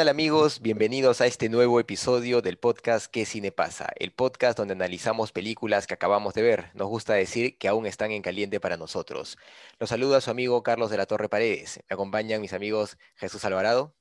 [0.00, 0.62] Tal amigos?
[0.62, 3.90] Bienvenidos a este nuevo episodio del podcast ¿Qué cine pasa?
[3.96, 6.70] El podcast donde analizamos películas que acabamos de ver.
[6.72, 9.36] Nos gusta decir que aún están en caliente para nosotros.
[9.78, 11.84] Los saluda su amigo Carlos de la Torre Paredes.
[11.90, 13.94] Me acompañan mis amigos Jesús Alvarado.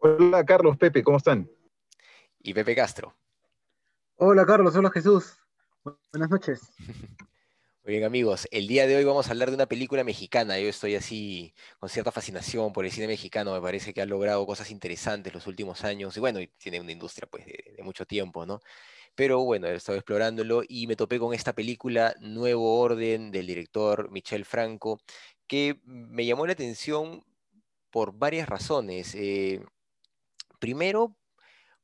[0.00, 1.50] Hola Carlos, Pepe, ¿cómo están?
[2.40, 3.16] Y Pepe Castro.
[4.16, 5.38] Hola Carlos, hola Jesús.
[6.12, 6.60] Buenas noches.
[7.84, 10.56] Muy bien amigos, el día de hoy vamos a hablar de una película mexicana.
[10.56, 14.46] Yo estoy así con cierta fascinación por el cine mexicano, me parece que ha logrado
[14.46, 18.60] cosas interesantes los últimos años y bueno, tiene una industria pues de, mucho tiempo, ¿no?
[19.16, 24.10] Pero bueno, he estado explorándolo y me topé con esta película Nuevo Orden del director
[24.12, 25.00] Michel Franco,
[25.48, 27.24] que me llamó la atención
[27.90, 29.14] por varias razones.
[29.16, 29.60] Eh,
[30.60, 31.16] primero,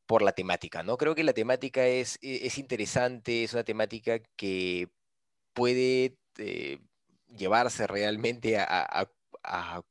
[0.06, 0.96] por la temática, ¿no?
[0.98, 4.88] Creo que la temática es, es interesante, es una temática que
[5.58, 6.78] puede eh,
[7.36, 9.10] llevarse realmente a,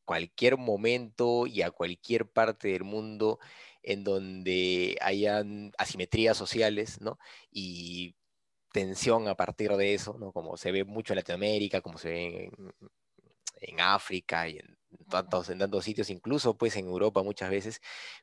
[0.05, 3.39] cualquier momento y a cualquier parte del mundo
[3.81, 7.17] en donde hayan asimetrías sociales, ¿no?
[7.51, 8.15] Y
[8.71, 10.31] tensión a partir de eso, ¿no?
[10.31, 12.73] Como se ve mucho en Latinoamérica, como se ve en,
[13.61, 14.77] en África y en
[15.50, 17.81] en tantos sitios, incluso pues en Europa muchas veces,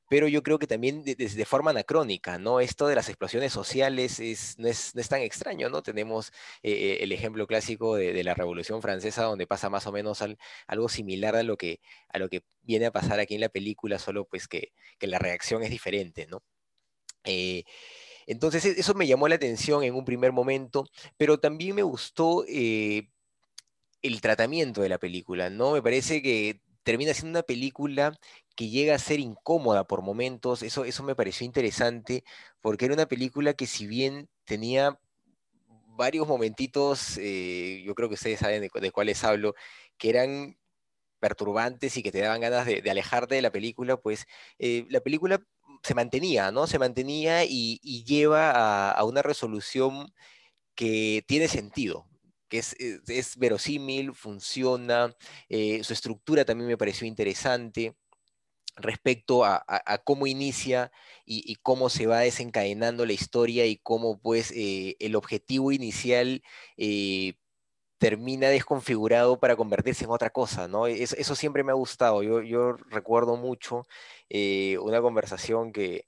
[0.08, 2.60] pero yo creo que también de, forma anacrónica, ¿no?
[2.60, 5.82] Esto de las explosiones sociales es, no, es, no es tan extraño, ¿no?
[5.82, 10.38] Tenemos eh, el ejemplo clásico de, la Revolución Francesa, donde pasa más o menos al,
[10.66, 13.98] algo similar a lo, que, a lo que viene a pasar aquí en la película,
[13.98, 16.42] solo pues que, que la reacción es diferente, ¿no?
[17.24, 17.64] Eh,
[18.26, 22.44] entonces e, eso me llamó la atención en un primer momento, pero también me gustó
[22.48, 23.08] eh,
[24.02, 25.72] el tratamiento de la película, ¿no?
[25.72, 28.16] Me parece que termina siendo una película
[28.56, 32.24] que llega a ser incómoda por momentos, eso, eso me pareció interesante,
[32.60, 34.98] porque era una película que si bien tenía
[35.96, 39.54] varios momentitos, eh, yo creo que ustedes saben de, cuáles hablo,
[39.98, 40.58] que eran
[41.20, 44.26] perturbantes y que te daban ganas de, alejarte de la película, pues
[44.58, 45.40] eh, la película
[45.82, 46.66] se mantenía, ¿no?
[46.66, 50.12] Se mantenía y, lleva a una resolución
[50.74, 52.06] que tiene sentido,
[52.54, 55.12] que es, es, es verosímil, funciona,
[55.48, 57.96] eh, su estructura también me pareció interesante
[58.76, 59.64] respecto a,
[60.04, 60.92] cómo inicia
[61.24, 66.42] y, cómo se va desencadenando la historia y cómo pues eh, el objetivo inicial
[66.76, 67.34] eh,
[67.98, 70.86] termina desconfigurado para convertirse en otra cosa, ¿no?
[70.86, 72.22] Eso, eso siempre me ha gustado.
[72.22, 73.84] Yo, yo recuerdo mucho
[74.28, 76.06] eh, una conversación que,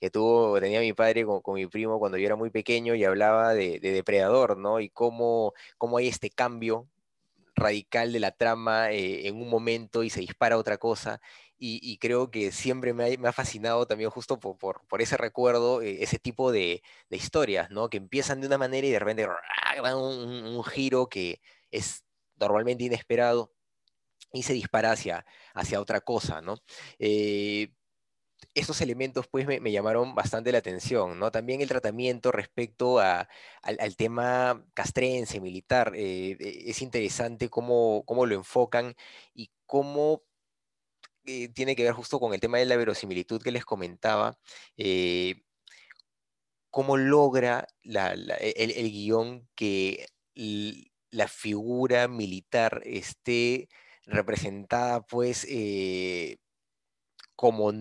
[0.00, 3.04] que tuvo, tenía mi padre con, con, mi primo cuando yo era muy pequeño y
[3.04, 4.80] hablaba de, de Depredador, ¿no?
[4.80, 6.88] Y cómo, cómo, hay este cambio
[7.56, 11.20] radical de la trama eh, en un momento y se dispara otra cosa.
[11.58, 15.02] Y, y creo que siempre me ha, me ha, fascinado también justo por, por, por
[15.02, 17.90] ese recuerdo, eh, ese tipo de, de, historias, ¿no?
[17.90, 19.26] Que empiezan de una manera y de repente
[19.82, 22.04] dan un, un giro que es
[22.38, 23.52] normalmente inesperado
[24.32, 26.58] y se dispara hacia, hacia otra cosa, ¿no?
[26.98, 27.72] Eh,
[28.54, 31.30] estos elementos pues me, llamaron bastante la atención, ¿no?
[31.30, 33.28] También el tratamiento respecto a,
[33.62, 38.94] al, tema castrense, militar, eh, es interesante cómo, cómo, lo enfocan
[39.34, 40.22] y cómo
[41.24, 44.38] eh, tiene que ver justo con el tema de la verosimilitud que les comentaba,
[44.76, 45.42] eh,
[46.70, 48.30] cómo logra la, el,
[48.70, 50.06] el, guion que
[51.10, 53.68] la figura militar esté
[54.06, 55.46] representada pues
[57.36, 57.72] como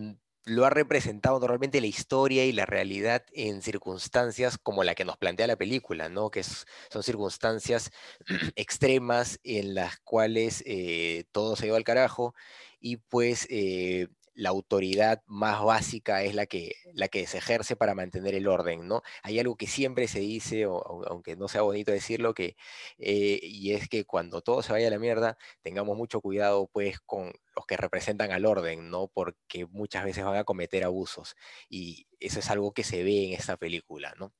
[0.47, 5.17] lo ha representado normalmente la historia y la realidad en circunstancias como la que nos
[5.17, 6.31] plantea la película, ¿no?
[6.31, 7.91] Que son circunstancias
[8.55, 12.33] extremas en las cuales eh, todo se lleva al carajo
[12.79, 17.95] y pues eh, la autoridad más básica es la que, la que se ejerce para
[17.95, 19.01] mantener el orden, ¿no?
[19.23, 20.79] Hay algo que siempre se dice, o,
[21.09, 22.55] aunque no sea bonito decirlo, que,
[22.99, 26.99] eh, y es que cuando todo se vaya a la mierda, tengamos mucho cuidado, pues,
[26.99, 29.07] con los que representan al orden, ¿no?
[29.07, 31.35] Porque muchas veces van a cometer abusos,
[31.67, 34.33] y eso es algo que se ve en esta película, ¿no?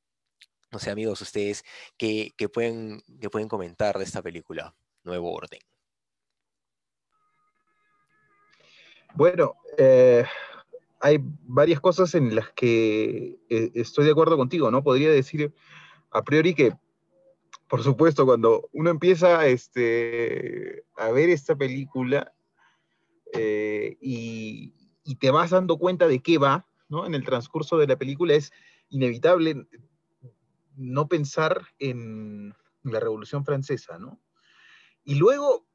[0.71, 1.63] No sé, amigos, ustedes,
[1.97, 5.61] ¿qué, qué pueden, qué pueden comentar de esta película, Nuevo Orden?
[9.15, 10.25] Bueno, eh,
[11.00, 14.83] hay varias cosas en las que eh, estoy de acuerdo contigo, ¿no?
[14.83, 15.54] Podría decir
[16.12, 16.74] a priori que,
[17.68, 22.33] por supuesto, cuando uno empieza este, a ver esta película,
[23.33, 24.74] eh, y,
[25.04, 27.06] y te vas dando cuenta de qué va, ¿no?
[27.06, 28.51] En el transcurso de la película es
[28.89, 29.68] inevitable
[30.75, 34.19] no pensar en la Revolución Francesa, ¿no?
[35.04, 35.67] Y luego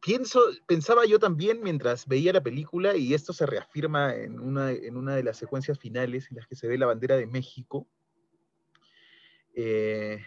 [0.00, 4.96] pienso, pensaba yo también mientras veía la película, y esto se reafirma en una, en
[4.96, 7.88] una de las secuencias finales en las que se ve la bandera de México,
[9.54, 10.20] eh,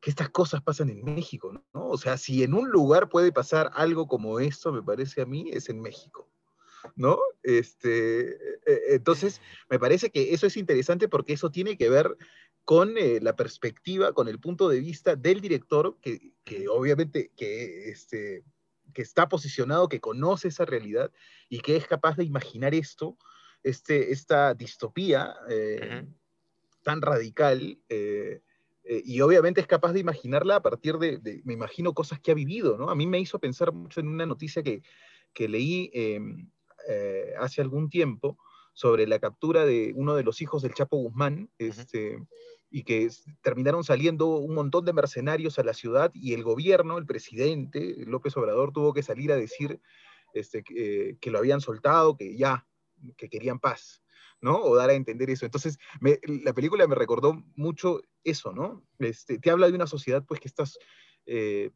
[0.00, 1.88] que estas cosas pasan en México, ¿no?
[1.88, 5.50] O sea, si en un lugar puede pasar algo como esto, me parece a mí,
[5.52, 6.28] es en México.
[6.96, 7.18] ¿No?
[7.42, 12.16] Este, eh, entonces, me parece que eso es interesante porque eso tiene que ver
[12.64, 17.90] con eh, la perspectiva, con el punto de vista del director, que, que obviamente que,
[17.90, 18.44] este,
[19.00, 21.10] que está posicionado, que conoce esa realidad
[21.48, 23.16] y que es capaz de imaginar esto,
[23.62, 26.04] este, esta distopía eh,
[26.82, 28.42] tan radical, eh,
[28.84, 32.34] y obviamente es capaz de imaginarla a partir de, de, me imagino, cosas que ha
[32.34, 32.90] vivido, ¿no?
[32.90, 34.82] A mí me hizo pensar mucho en una noticia que,
[35.32, 36.50] que leí em,
[37.38, 38.36] hace algún tiempo,
[38.74, 42.18] sobre la captura de uno de los hijos del Chapo Guzmán, este,
[42.70, 43.08] y que
[43.42, 48.36] terminaron saliendo un montón de mercenarios a la ciudad y el gobierno, el presidente López
[48.36, 49.80] Obrador tuvo que salir a decir
[50.34, 52.66] este, que, que lo habían soltado, que ya,
[53.16, 54.02] que querían paz.
[54.40, 54.56] ¿no?
[54.56, 55.44] O dar a entender eso.
[55.44, 58.82] Entonces, me, la película me recordó mucho eso, ¿no?
[58.98, 60.78] Este, te habla de una sociedad, pues, que estás,
[61.26, 61.72] eh,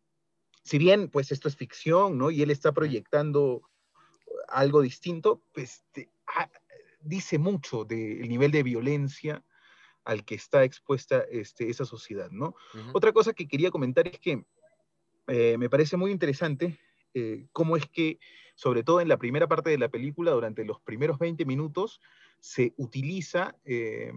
[0.63, 2.31] si bien, pues, esto es ficción, ¿no?
[2.31, 3.69] Y él está proyectando
[4.49, 6.51] algo distinto, pues, te, ah,
[7.01, 9.45] dice mucho del nivel de violencia
[10.05, 12.55] al que está expuesta este, esa sociedad, ¿no?
[12.75, 12.91] Uh -huh.
[12.95, 14.45] Otra cosa que quería comentar es que
[15.27, 16.79] eh, me parece muy interesante
[17.15, 18.19] eh, cómo es que,
[18.55, 22.01] sobre todo en la primera parte de la película, durante los primeros 20 minutos,
[22.41, 24.13] se utiliza eh,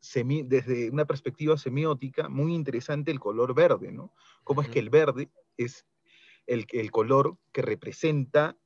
[0.00, 4.12] semi, desde una perspectiva semiótica muy interesante el color verde, ¿no?
[4.44, 4.66] Cómo uh -huh.
[4.66, 5.86] es que el verde es
[6.46, 8.56] el, el color que representa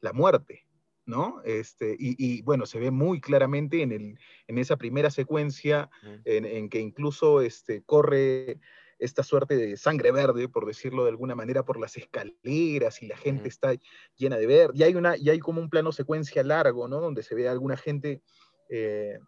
[0.00, 0.65] la muerte,
[1.06, 1.40] ¿no?
[1.44, 4.18] Este, y, y, bueno, se ve muy claramente en, el,
[4.48, 5.88] en esa primera secuencia
[6.24, 8.58] en, en, que incluso este, corre
[8.98, 13.16] esta suerte de sangre verde, por decirlo de alguna manera, por las escaleras y la
[13.16, 13.74] gente está
[14.16, 14.74] llena de verde.
[14.74, 17.00] Y hay, una, y hay como un plano secuencia largo, ¿no?
[17.00, 18.22] Donde se ve a alguna gente,
[18.70, 19.18] eh,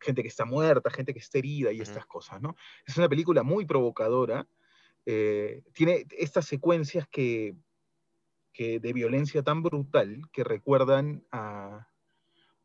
[0.00, 2.56] gente que está muerta, gente que está herida y estas cosas, ¿no?
[2.86, 4.48] Es una película muy provocadora.
[5.04, 7.54] Eh, tiene estas secuencias que
[8.56, 11.86] que de violencia tan brutal que recuerdan a,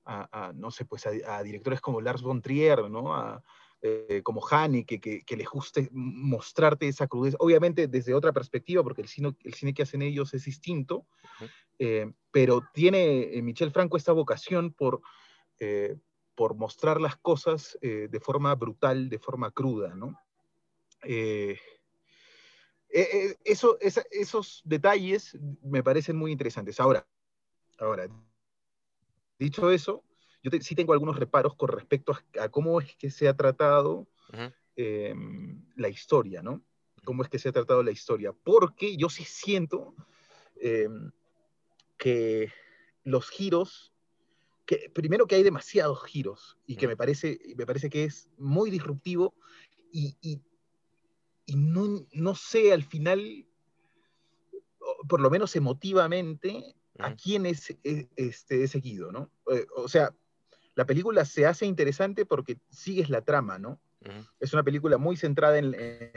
[0.05, 3.13] a, a no sé, pues a, a, directores como Lars von Trier, ¿no?
[3.13, 3.43] A,
[3.81, 9.01] eh, como Haneke, que, que, les guste mostrarte esa crudeza, obviamente desde otra perspectiva, porque
[9.01, 11.49] el cine, el cine que hacen ellos es distinto, uh -huh.
[11.79, 15.01] eh, pero tiene eh, Michel Franco esta vocación por,
[15.59, 15.97] eh,
[16.35, 20.15] por mostrar las cosas eh, de forma brutal, de forma cruda, ¿no?
[22.93, 26.79] Eh, eso, esa, esos detalles me parecen muy interesantes.
[26.79, 27.07] Ahora,
[27.79, 28.07] ahora
[29.39, 30.03] dicho eso,
[30.43, 33.35] yo te, sí tengo algunos reparos con respecto a, a, cómo es que se ha
[33.35, 34.53] tratado uh -huh.
[34.75, 35.15] eh,
[35.75, 36.61] la historia, ¿no?
[37.05, 38.33] Cómo es que se ha tratado la historia.
[38.33, 39.95] Porque yo sí siento
[40.57, 40.89] eh,
[41.97, 42.51] que
[43.03, 43.93] los giros,
[44.65, 48.69] que primero que hay demasiados giros y que me, parece, me parece que es muy
[48.69, 49.33] disruptivo
[49.91, 50.41] y, y
[51.45, 53.45] y no, no sé al final,
[55.07, 57.15] por lo menos emotivamente, a mm.
[57.15, 59.31] quién es, es, este, es seguido, ¿no?
[59.51, 60.13] Eh, o sea,
[60.75, 63.79] la película se hace interesante porque sigues la trama, ¿no?
[64.39, 66.11] Es una película muy centrada en, en,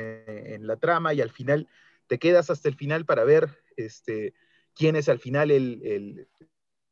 [0.54, 1.68] en, la trama y al final
[2.06, 4.32] te quedas hasta el final para ver este,
[4.74, 6.28] quién es al final el, el,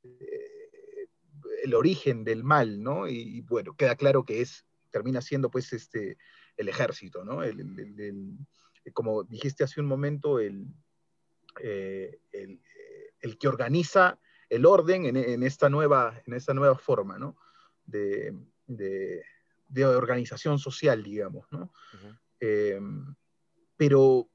[0.04, 1.08] eh,
[1.64, 3.08] el origen del mal, ¿no?
[3.08, 6.18] Y, y, bueno, queda claro que es, termina siendo pues este,
[6.56, 7.42] el ejército, ¿no?
[7.42, 8.00] El, el,
[8.85, 10.66] el, como dijiste hace un momento, el,
[11.61, 14.18] eh, el, que organiza
[14.49, 17.37] el orden en, en, esta, nueva, en esta nueva forma, ¿no?
[17.85, 18.35] De,
[18.66, 19.25] de,
[19.68, 21.73] de organización social, digamos, ¿no?
[21.94, 22.18] Uh -huh.
[22.40, 22.80] eh,
[23.76, 24.28] pero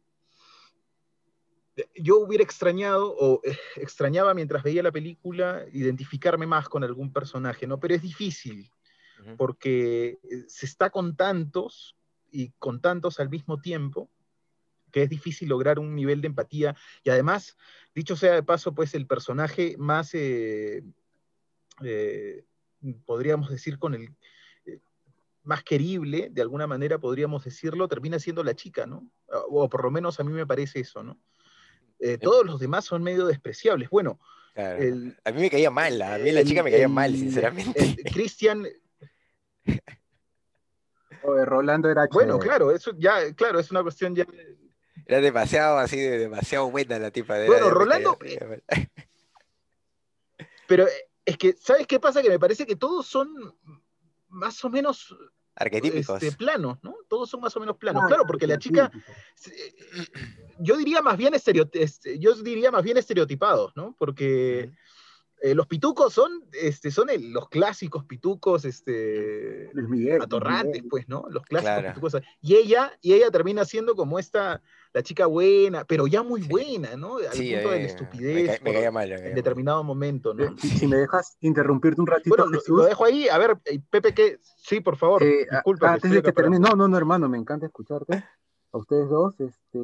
[1.96, 7.68] yo hubiera extrañado, o eh, extrañaba mientras veía la película, identificarme más con algún personaje,
[7.68, 7.80] ¿no?
[7.80, 8.72] Pero es difícil,
[9.20, 9.38] uh -huh.
[9.38, 11.96] porque se está con tantos
[12.38, 14.12] y con tantos al mismo tiempo,
[14.92, 16.76] que es difícil lograr un nivel de empatía.
[17.04, 17.58] Y además,
[17.96, 20.84] dicho sea de paso, pues el personaje más, eh,
[21.84, 22.46] eh,
[23.08, 24.14] podríamos decir, con el
[24.68, 24.78] eh,
[25.42, 29.10] más querible, de alguna manera podríamos decirlo, termina siendo la chica, ¿no?
[29.50, 31.20] O por lo menos a mí me parece eso, ¿no?
[32.22, 33.90] Todos los demás son medio despreciables.
[33.90, 34.20] Bueno,
[34.54, 34.80] claro.
[34.80, 37.98] el, a mí me caía mal, a mí la chica me caía el, mal, sinceramente.
[38.14, 38.68] Cristian
[41.24, 44.26] Rolando era Bueno, claro, eso ya, claro, es una cuestión ya.
[45.06, 47.38] Era demasiado así, de- demasiado buena la tipa.
[47.38, 48.18] era- Bueno, Rolando,
[50.68, 50.92] Pero eh,
[51.26, 52.22] es que, ¿sabes qué pasa?
[52.22, 53.30] Que me parece que todos son
[54.30, 55.16] más o menos
[55.56, 56.22] Arquetípicos.
[56.22, 56.96] este, planos, ¿no?
[57.08, 58.04] Todos son más o menos planos.
[58.04, 58.92] Ah, Claro, porque la chica,
[59.46, 59.74] eh,
[60.60, 63.96] yo diría más bien estereot- este, yo diría más bien estereotipados, ¿no?
[63.98, 64.72] Porque.
[65.42, 70.22] Eh, los pitucos son, este, son el- los clásicos pitucos, este, Miguel.
[70.22, 70.88] Atorrantes, Miguel.
[70.90, 71.26] pues, ¿no?
[71.30, 71.88] Los clásicos Claro.
[71.90, 72.18] pitucos.
[72.42, 74.62] Y ella, y ella termina siendo como esta,
[74.94, 76.48] la chica buena, pero ya muy Sí.
[76.50, 77.18] buena, ¿no?
[77.18, 79.10] Al Sí, punto de eh, la me estupidez ca- me caía mal.
[79.10, 79.36] me caía en mal.
[79.36, 80.58] determinado momento, Eh, ¿no?
[80.58, 82.78] Si, si me dejas interrumpirte un ratito, Bueno, lo, Jesús.
[82.78, 83.28] lo dejo ahí.
[83.30, 85.22] A ver, eh, Pepe, que sí, por favor.
[85.22, 85.90] Eh, disculpa.
[85.90, 88.24] antes estoy de que termine, no, no, no, hermano, me encanta escucharte.
[88.72, 89.84] A ustedes dos, este,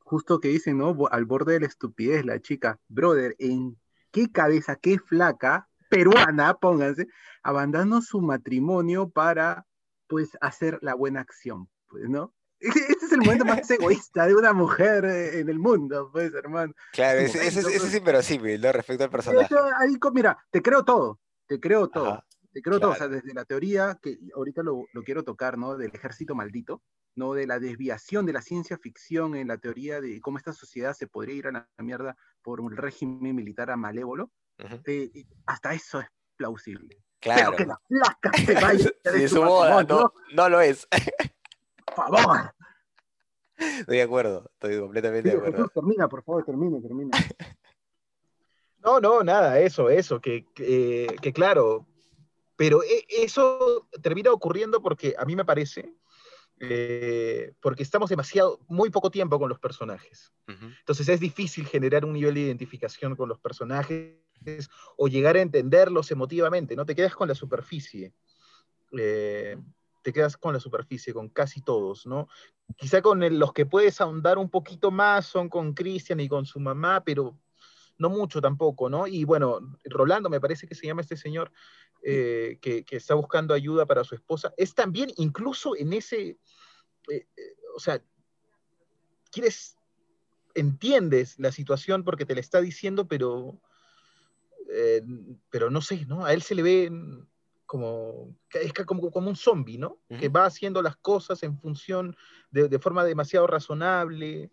[0.00, 0.96] justo que dicen, ¿no?
[1.10, 3.78] Al borde de la estupidez, la chica, brother, ¿en
[4.10, 7.06] qué cabeza, qué flaca, peruana, pónganse,
[7.42, 9.64] abandonó su matrimonio para,
[10.06, 12.34] pues, hacer la buena acción, pues, ¿no?
[12.60, 16.72] Este es el momento más egoísta de una mujer eh, en el mundo, pues, hermano.
[16.92, 18.72] Claro, ese, ese es- ese es inverosímil, ¿no?
[18.72, 19.46] Respecto al personaje.
[19.46, 22.08] Eso, ahí, co- mira, te creo todo, te creo todo.
[22.08, 22.24] Ajá.
[22.58, 23.12] Te creo todo, o Claro.
[23.12, 25.76] sea, desde la teoría, que ahorita lo, lo quiero tocar, ¿no?
[25.76, 26.82] Del ejército maldito,
[27.14, 27.32] ¿no?
[27.32, 31.06] De la desviación de la ciencia ficción en la teoría de cómo esta sociedad se
[31.06, 34.82] podría ir a la mierda por un régimen militar malévolo, Ujú.
[34.86, 37.00] eh, hasta eso es plausible.
[37.20, 37.52] Claro.
[37.52, 38.54] Pero que la placa se
[38.90, 40.88] vaya de su boda, no, no lo es.
[41.94, 42.54] por favor.
[43.56, 45.68] Estoy de acuerdo, estoy completamente Sí, de acuerdo.
[45.68, 47.10] Termina, por favor, termine, termine.
[48.80, 51.84] No, no, nada, eso, eso, que, que, que claro.
[52.58, 55.94] Pero e- eso termina ocurriendo porque a mí me parece,
[56.58, 60.32] eh, porque estamos demasiado, muy poco tiempo con los personajes.
[60.80, 64.18] Entonces es difícil generar un nivel de identificación con los personajes
[64.96, 66.84] o llegar a entenderlos emotivamente, ¿no?
[66.84, 68.12] Te quedas con la superficie.
[68.98, 69.56] Eh,
[70.02, 72.26] te quedas con la superficie, con casi todos, ¿no?
[72.76, 76.44] Quizá con el- los que puedes ahondar un poquito más son con Cristian y con
[76.44, 77.38] su mamá, pero
[77.98, 79.06] no mucho tampoco, ¿no?
[79.06, 81.52] Y bueno, Rolando me parece que se llama este señor
[82.10, 86.38] eh, que, que está buscando ayuda para su esposa, es también incluso en ese,
[87.10, 88.02] eh, eh, o sea,
[89.30, 89.76] quieres,
[90.54, 93.60] entiendes la situación porque te la está diciendo, pero,
[94.72, 95.02] eh,
[95.50, 96.24] pero no sé, ¿no?
[96.24, 96.90] A él se le ve
[97.66, 100.00] como, es como, como un zombie, ¿no?
[100.08, 102.16] Que va haciendo las cosas en función
[102.50, 104.50] de, de forma demasiado razonable.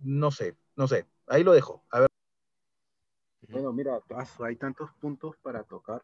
[0.00, 1.06] No sé, no sé.
[1.28, 1.84] Ahí lo dejo.
[1.92, 2.05] A ver.
[3.48, 4.00] Bueno, mira,
[4.40, 6.02] hay tantos puntos para tocar.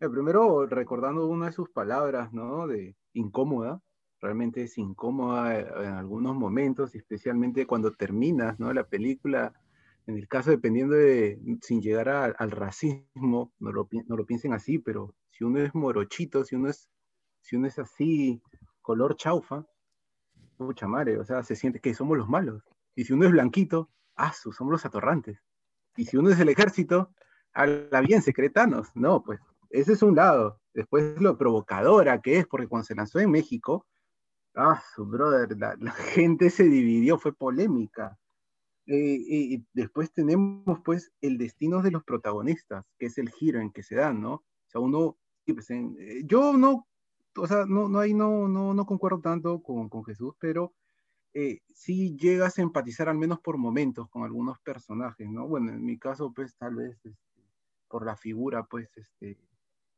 [0.00, 2.66] El primero, recordando una de sus palabras, ¿no?
[2.66, 3.82] De incómoda,
[4.20, 8.72] realmente es incómoda eh, en algunos momentos, especialmente cuando terminas, ¿no?
[8.72, 9.54] La película,
[10.06, 14.78] en el caso dependiendo de, sin llegar a- al racismo, no lo, no piensen así,
[14.78, 16.90] pero si uno es morochito, si uno es,
[17.40, 18.42] si uno es así,
[18.82, 19.66] color chaufa,
[20.56, 22.64] pucha madre, o sea, se siente que somos los malos.
[22.96, 25.38] Y si uno es blanquito, ah, somos los atorrantes.
[25.96, 27.10] Y si uno es el ejército,
[27.52, 28.88] a la bien secretanos.
[28.94, 30.60] No, pues ese es un lado.
[30.74, 33.86] Después lo provocadora que es, porque cuando se lanzó en México,
[34.54, 38.18] ah, su brother, la, la gente se dividió, fue polémica.
[38.86, 43.70] Eh, y, después tenemos pues el destino de los protagonistas, que es el giro en
[43.70, 44.34] que se dan, ¿no?
[44.34, 46.88] O sea, uno, pues, en- eh, yo no,
[47.36, 50.74] o sea, no, no, ahí no, no, no concuerdo tanto con, con Jesús, pero
[51.34, 55.48] eh, sí llegas a empatizar al menos por momentos con algunos personajes, ¿no?
[55.48, 57.16] Bueno, en mi caso, pues tal vez este,
[57.88, 59.38] por la figura, pues, este,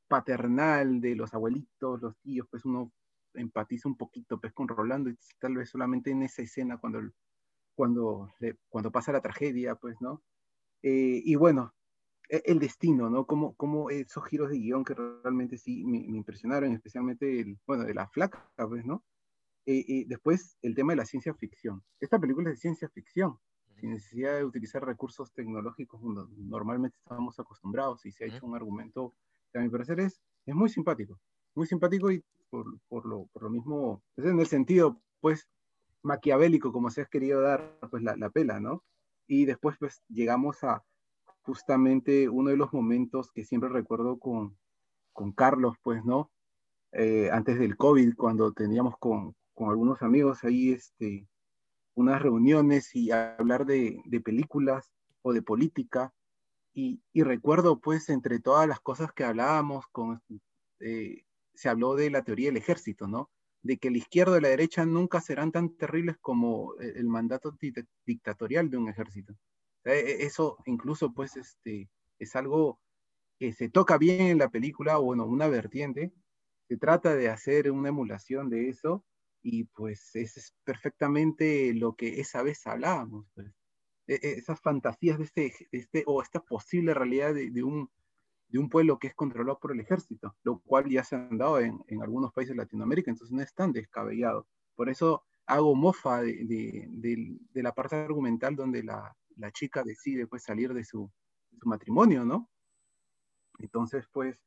[0.08, 2.92] paternal de los abuelitos, los tíos, pues uno
[3.34, 7.00] empatiza un poquito, pues, con Rolando, y tal vez solamente en esa escena cuando,
[7.74, 8.30] cuando,
[8.68, 10.22] cuando pasa la tragedia, pues, ¿no?
[10.82, 11.74] Eh, y bueno,
[12.30, 13.26] e- el destino, ¿no?
[13.26, 17.84] Como, como esos giros de guion que realmente sí me, me impresionaron, especialmente el, bueno,
[17.84, 19.04] de la flaca, pues, ¿no?
[19.66, 21.82] Eh, eh, después, el tema de la ciencia ficción.
[22.00, 23.38] Esta película es de ciencia ficción,
[23.76, 28.54] sin necesidad de utilizar recursos tecnológicos donde normalmente estamos acostumbrados y se ha hecho un
[28.54, 29.14] argumento
[29.50, 31.18] que a mi parecer es, es muy simpático,
[31.54, 35.48] muy simpático y por, por lo, por lo mismo, es en el sentido, pues,
[36.02, 38.84] maquiavélico como se has querido dar, pues, la, la pela, ¿no?
[39.26, 40.84] Y después, pues, llegamos a
[41.42, 44.56] justamente uno de los momentos que siempre recuerdo con,
[45.12, 46.30] con Carlos, pues, ¿no?
[46.92, 51.28] Eh, antes del COVID, cuando teníamos con, con algunos amigos ahí, este,
[51.94, 54.92] unas reuniones y hablar de, de películas
[55.22, 56.12] o de política.
[56.74, 60.20] Y, y recuerdo, pues, entre todas las cosas que hablábamos, con,
[60.80, 61.22] eh,
[61.54, 63.30] se habló de la teoría del ejército, ¿no?
[63.62, 67.52] De que la izquierda y la derecha nunca serán tan terribles como el, el mandato
[67.60, 67.72] di-
[68.06, 69.34] dictatorial de un ejército.
[69.84, 72.80] Eh, Eso incluso, pues, este, es algo
[73.38, 76.12] que se toca bien en la película, o bueno, una vertiente.
[76.68, 79.04] Se trata de hacer una emulación de eso,
[79.44, 83.54] Y pues es perfectamente lo que esa vez hablábamos, pues.
[84.06, 87.90] E, e, esas fantasías de este, este, o esta posible realidad de, un,
[88.48, 91.60] de un pueblo que es controlado por el ejército, lo cual ya se han dado
[91.60, 94.46] en, en algunos países de Latinoamérica, entonces no es tan descabellado.
[94.74, 100.42] Por eso hago mofa de, de, la parte argumental donde la, la, chica decide pues
[100.42, 101.10] salir de su,
[101.60, 102.48] su matrimonio, ¿no?
[103.58, 104.40] Entonces, pues,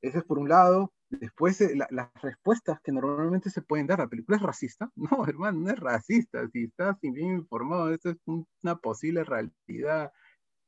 [0.00, 0.92] ese es por un lado.
[1.10, 4.90] Después, eh, las respuestas que normalmente se pueden dar, ¿la película es racista?
[5.18, 6.48] No, hermano, no es racista.
[6.52, 10.12] Si estás bien informado, esto es una posible realidad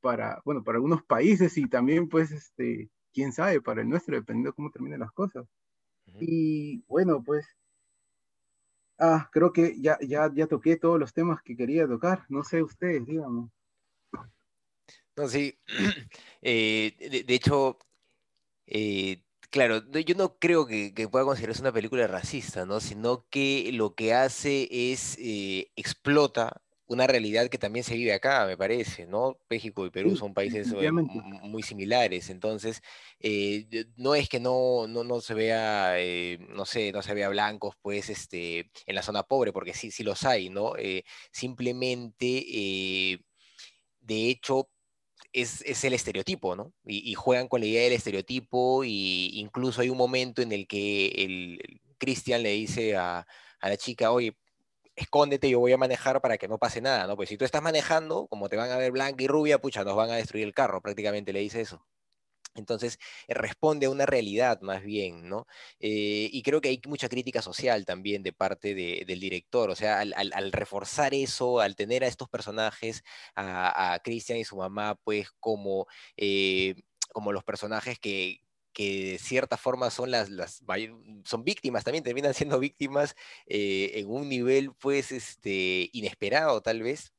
[0.01, 4.51] para, bueno, para algunos países y también, pues, este, quién sabe, para el nuestro, dependiendo
[4.51, 5.47] de cómo terminen las cosas.
[6.21, 7.47] Y bueno, pues,
[8.99, 12.27] ah, creo que ya, ya, ya toqué todos los temas que quería tocar.
[12.29, 13.49] No sé ustedes, díganme.
[15.17, 15.59] No, sí.
[16.45, 17.79] Eh, de, hecho,
[18.67, 19.23] eh,
[19.53, 22.81] claro, yo no creo que, pueda considerarse una película racista, ¿no?
[22.81, 28.47] Sino que lo que hace es eh, explota una realidad que también se vive acá,
[28.47, 29.39] me parece, ¿no?
[29.49, 30.75] México y Perú son países
[31.43, 32.83] muy similares, entonces
[33.97, 35.95] no es que no, no, se vea,
[36.51, 40.03] no sé, no se vea blancos, pues, este, en la zona pobre, porque sí, sí
[40.03, 40.75] los hay, ¿no?
[41.31, 42.27] simplemente,
[44.01, 44.69] de hecho,
[45.33, 46.73] es, el estereotipo, ¿no?
[46.85, 51.09] Y, juegan con la idea del estereotipo y incluso hay un momento en el que
[51.09, 53.27] el, Cristian le dice a,
[53.63, 54.37] la chica, oye,
[54.97, 57.17] escóndete, yo voy a manejar para que no pase nada, ¿no?
[57.17, 59.97] Pues si tú estás manejando, como te van a ver blanca y rubia, pucha, nos
[59.97, 61.87] van a destruir el carro, prácticamente le dice eso.
[62.55, 65.47] Entonces, eh, responde a una realidad más bien, ¿no?
[65.81, 70.01] Eh, y creo que hay mucha crítica social también de parte del director, o sea,
[70.01, 73.05] al, reforzar eso, al tener a estos personajes,
[73.37, 76.75] a, Christian y su mamá, pues como, eh,
[77.13, 78.41] como los personajes que,
[78.77, 80.63] de cierta forma son las, las
[81.25, 83.15] son víctimas también terminan siendo víctimas
[83.47, 87.13] en un nivel pues este inesperado tal vez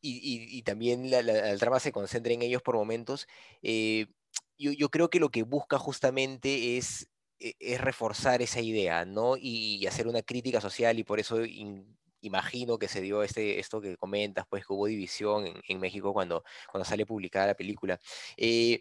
[0.00, 3.26] y, también la, trama se concentra en ellos por momentos,
[3.62, 4.06] eh,
[4.58, 9.36] yo, creo que lo que busca justamente es, e, es reforzar esa idea, ¿no?
[9.36, 11.38] Y, hacer una crítica social y por eso
[12.20, 16.44] imagino que se dio este, esto que comentas, pues que hubo división en, México cuando,
[16.70, 18.00] cuando sale publicada la película.
[18.36, 18.80] Eh,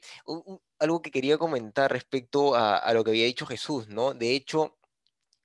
[0.80, 4.13] algo que quería comentar respecto a, a, lo que había dicho Jesús, ¿no?
[4.13, 4.77] De hecho,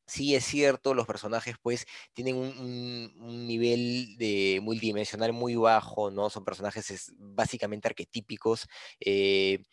[0.07, 6.31] sí es cierto, los personajes pues tienen un, nivel de multidimensional muy bajo, ¿no?
[6.31, 8.67] Son personajes básicamente arquetípicos.
[9.01, 9.65] Eh,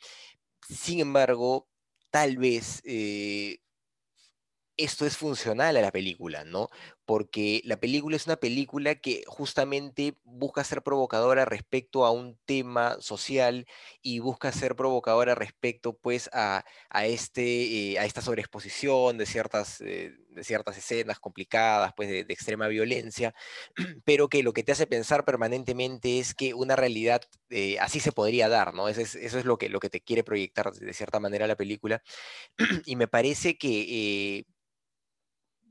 [0.70, 1.68] sin embargo,
[2.12, 3.60] tal vez eh,
[4.78, 6.70] esto es funcional a la película, ¿no?
[7.10, 12.98] Porque la película es una película que justamente busca ser provocadora respecto a un tema
[13.00, 13.66] social
[14.04, 16.64] y busca ser provocadora respecto, pues, a,
[17.06, 22.68] este, eh, a esta sobreexposición de ciertas, eh, de ciertas escenas complicadas, pues, de, extrema
[22.68, 23.34] violencia,
[24.06, 28.12] pero que lo que te hace pensar permanentemente es que una realidad eh, así se
[28.12, 28.88] podría dar, ¿no?
[28.88, 31.56] Eso es, eso es lo, que, lo que te quiere proyectar de cierta manera la
[31.56, 32.04] película.
[32.86, 34.46] y me parece que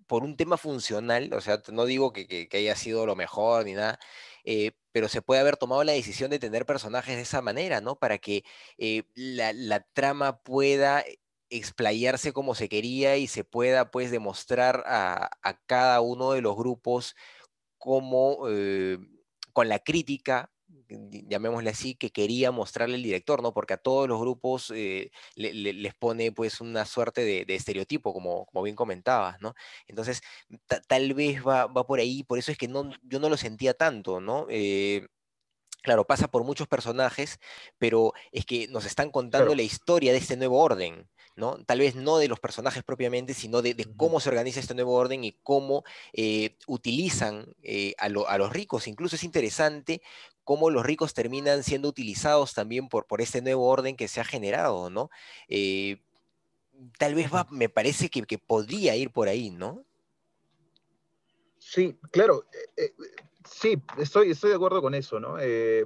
[0.09, 4.01] por un tema funcional, o sea, no digo que, haya sido lo mejor ni nada,
[4.45, 7.97] eh, pero se puede haber tomado la decisión de tener personajes de esa manera, ¿no?
[7.97, 8.45] Para que
[8.79, 11.05] eh, la, trama pueda
[11.51, 15.31] explayarse como se quería y se pueda, pues, demostrar a,
[15.67, 17.15] cada uno de los grupos
[17.79, 18.99] como, eh,
[19.53, 20.51] con la crítica
[20.89, 23.53] llamémosle así, que quería mostrarle el director, ¿no?
[23.53, 28.63] Porque a todos los grupos eh, les pone pues una suerte de, estereotipo, como, como
[28.63, 29.55] bien comentabas, ¿no?
[29.87, 30.23] Entonces,
[30.87, 33.75] tal vez va, va, por ahí, por eso es que no, yo no lo sentía
[33.75, 34.47] tanto, ¿no?
[34.51, 35.07] Eh,
[35.83, 37.39] claro, pasa por muchos personajes,
[37.79, 41.09] pero es que nos están contando la historia de este nuevo orden.
[41.37, 41.57] ¿no?
[41.67, 45.23] Tal vez no de los personajes propiamente, sino de, cómo se organiza este nuevo orden
[45.23, 47.55] y cómo eh, utilizan
[47.97, 48.89] a, a, los ricos.
[48.89, 50.03] Incluso es interesante
[50.49, 54.25] cómo los ricos terminan siendo utilizados también por, por este nuevo orden que se ha
[54.25, 55.11] generado, ¿no?
[55.47, 56.01] Eh,
[56.97, 59.85] tal vez va, me parece que, podría ir por ahí, ¿no?
[61.59, 62.47] Sí, claro,
[62.79, 62.95] eh, eh,
[63.45, 65.37] sí, estoy, estoy de acuerdo con eso, ¿no?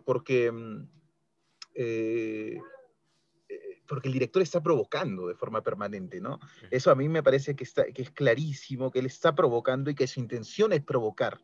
[0.04, 0.88] porque, mm,
[3.88, 6.38] porque el director está provocando de forma permanente, ¿no?
[6.70, 9.96] Eso a mí me parece que, está, que es clarísimo, que él está provocando y
[9.96, 11.40] que su intención es provocar,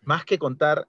[0.00, 0.88] más que contar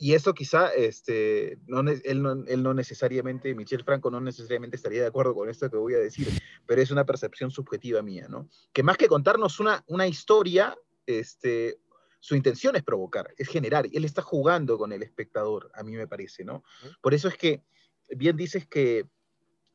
[0.00, 5.00] y eso quizá, este, no, él, no, él no necesariamente, Michel Franco no necesariamente estaría
[5.02, 6.28] de acuerdo con esto que voy a decir,
[6.66, 8.48] pero es una percepción subjetiva mía, ¿no?
[8.72, 11.80] Que más que contarnos una, una historia, este,
[12.20, 16.06] su intención es provocar, es generar, él está jugando con el espectador, a mí me
[16.06, 16.62] parece, ¿no?
[17.00, 17.64] Por eso es que,
[18.08, 19.04] bien dices que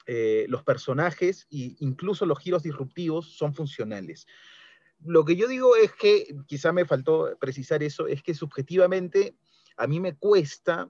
[0.06, 4.26] eh, los personajes e incluso los giros disruptivos son funcionales.
[5.06, 9.36] lo que yo digo es que, quizá me faltó precisar eso, es que subjetivamente
[9.78, 10.90] a mí me cuesta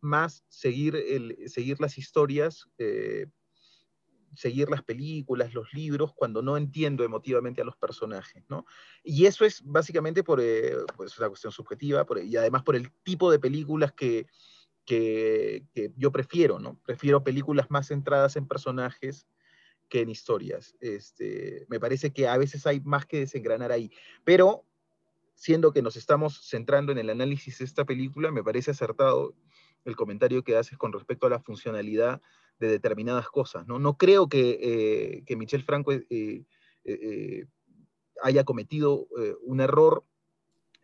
[0.00, 0.94] más seguir,
[1.78, 3.26] las historias, eh,
[4.34, 8.64] seguir las películas, los libros, cuando no entiendo emotivamente a los personajes, ¿no?
[9.02, 13.30] Y eso es básicamente por eh, pues una cuestión subjetiva y además por el tipo
[13.30, 14.26] de películas que,
[14.84, 16.78] que, que, yo prefiero, ¿no?
[16.84, 19.26] Prefiero películas más centradas en personajes
[19.88, 20.74] que en historias.
[20.80, 23.90] Este, me parece que a veces hay más que desengranar ahí,
[24.24, 24.64] pero
[25.40, 29.34] siendo que nos estamos centrando en el análisis de esta película, me parece acertado
[29.86, 32.20] el comentario que haces con respecto a la funcionalidad
[32.58, 33.66] de determinadas cosas.
[33.66, 36.44] No, no creo que, eh, que Michel Franco eh,
[36.84, 37.46] eh,
[38.22, 39.08] haya cometido
[39.40, 40.04] un error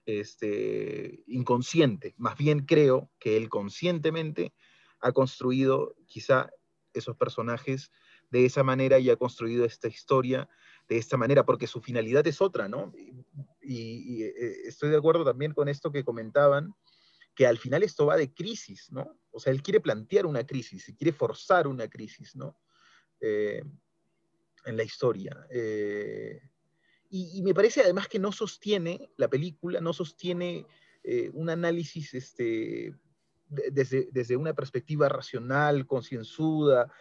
[0.07, 4.55] este, inconsciente, más bien creo que él conscientemente
[5.01, 6.49] ha construido quizá
[6.95, 7.91] esos personajes
[8.31, 10.49] de esa manera y ha construido esta historia
[10.89, 12.93] de esta manera, porque su finalidad es otra, ¿no?
[13.67, 14.23] Y,
[14.67, 16.75] estoy de acuerdo también con esto que comentaban,
[17.35, 19.19] que al final esto va de crisis, ¿no?
[19.31, 22.57] O sea, él quiere plantear una crisis quiere forzar una crisis, ¿no?
[23.21, 23.63] Eh,
[24.65, 25.47] en la historia.
[25.51, 26.41] Eh,
[27.11, 30.67] y, me parece además que no sostiene, la película no sostiene
[31.05, 32.93] eh, un análisis este,
[33.49, 36.93] desde, desde, una perspectiva racional, concienzuda,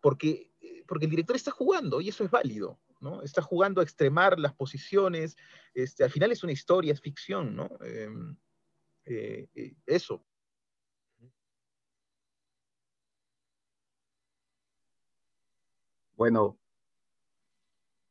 [0.00, 0.50] porque,
[0.88, 3.22] porque el director está jugando y eso es válido, ¿no?
[3.22, 5.36] Está jugando a extremar las posiciones,
[5.74, 7.68] este, al final es una historia, es ficción, ¿no?
[7.80, 8.36] Em,
[9.06, 10.24] eh, eh, eso.
[16.16, 16.58] Bueno,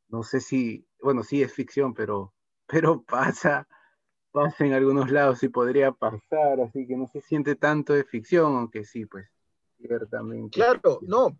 [0.10, 2.34] no sé si, bueno, sí es ficción, pero,
[2.68, 3.68] pero pasa,
[4.32, 8.56] pasa en algunos lados y podría pasar, así que no se siente tanto de ficción,
[8.56, 9.28] aunque sí, pues,
[9.78, 10.56] ciertamente.
[10.56, 11.38] Claro, no,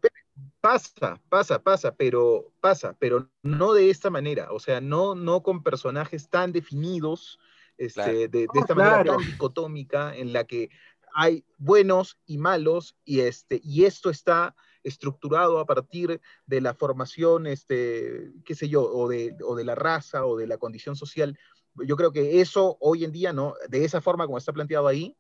[0.62, 5.64] pasa, pasa, pasa, pero pasa, pero no de esta manera, o sea, no, no con
[5.64, 7.40] personajes tan definidos
[7.78, 10.70] este, de, esta manera tan dicotómica en la que
[11.14, 17.48] hay buenos y malos y, este, y esto está estructurado a partir de la formación,
[17.48, 21.38] este, qué sé yo, o de, o de la raza o de la condición social.
[21.76, 23.56] Yo creo que eso hoy en día, ¿no?
[23.70, 25.16] De esa forma como está planteado ahí,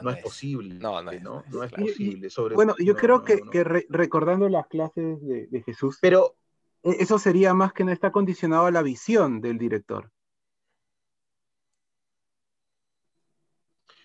[0.00, 0.74] no, es, posible.
[0.74, 1.44] No, no es, ¿no?
[1.62, 2.30] es posible.
[2.30, 6.36] Sobre, bueno, yo creo que, que recordando las clases de, de, Jesús, pero
[6.82, 10.10] e, eso sería más que no está condicionado a la visión del director.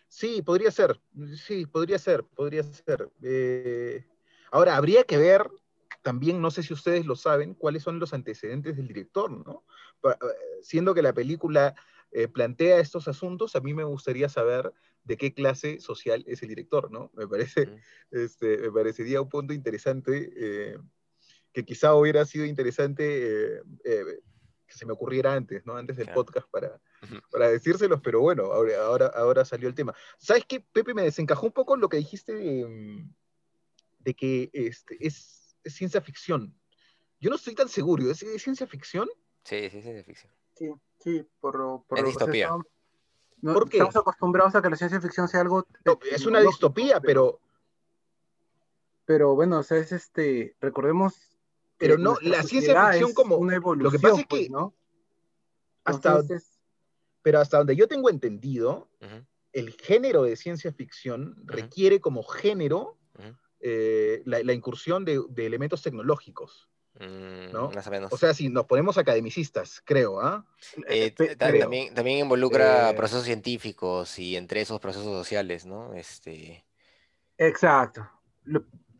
[0.07, 0.99] Sí, podría ser,
[1.35, 3.11] sí, podría ser, podría ser.
[3.21, 4.03] Eh,
[4.51, 5.47] ahora, habría que ver
[6.01, 9.63] también, no sé si ustedes lo saben, cuáles son los antecedentes del director, ¿no?
[10.03, 10.15] Eh,
[10.63, 11.75] siendo que la película
[12.11, 16.49] eh, plantea estos asuntos, a mí me gustaría saber de qué clase social es el
[16.49, 17.11] director, ¿no?
[17.15, 17.69] Me parece,
[18.11, 20.77] este, me parecería un punto interesante,
[21.53, 23.61] que quizá hubiera sido interesante
[24.67, 25.75] que se me ocurriera antes, ¿no?
[25.75, 26.79] Antes del podcast para,
[27.31, 29.95] para decírselos, pero bueno, ahora, ahora, ahora salió el tema.
[30.17, 30.93] ¿Sabes qué, Pepe?
[30.93, 36.53] Me desencajó un poco lo que dijiste de, que este, es, ciencia ficción.
[37.19, 39.09] Yo no estoy tan seguro, ¿es, ciencia ficción?
[39.43, 40.33] Sí, sí, es ciencia ficción.
[40.55, 40.69] Sí,
[41.07, 42.49] sí, por, por es distopía.
[43.41, 43.77] no, ¿Por qué?
[43.77, 45.65] Estamos acostumbrados a que la ciencia ficción sea algo...
[46.11, 47.39] es una distopía, pero...
[49.05, 51.13] Pero bueno, o sea, es este, recordemos
[51.77, 53.37] pero no, la ciencia ficción como...
[53.37, 54.49] Una evolución, lo que pasa es pues, que...
[54.49, 54.73] ¿no?
[55.83, 56.21] Hasta,
[57.21, 58.89] Pero hasta donde yo tengo entendido,
[59.53, 62.97] el género de ciencia ficción requiere como género
[63.61, 66.69] eh, la, incursión de, elementos tecnológicos.
[66.99, 67.71] Mm, ¿no?
[68.09, 70.45] O, sea, si nos ponemos academicistas, creo, ¿ah?
[70.87, 75.93] Eh, también, también, involucra eh, procesos científicos y entre esos procesos sociales, ¿no?
[75.93, 76.65] Este...
[77.37, 78.09] Exacto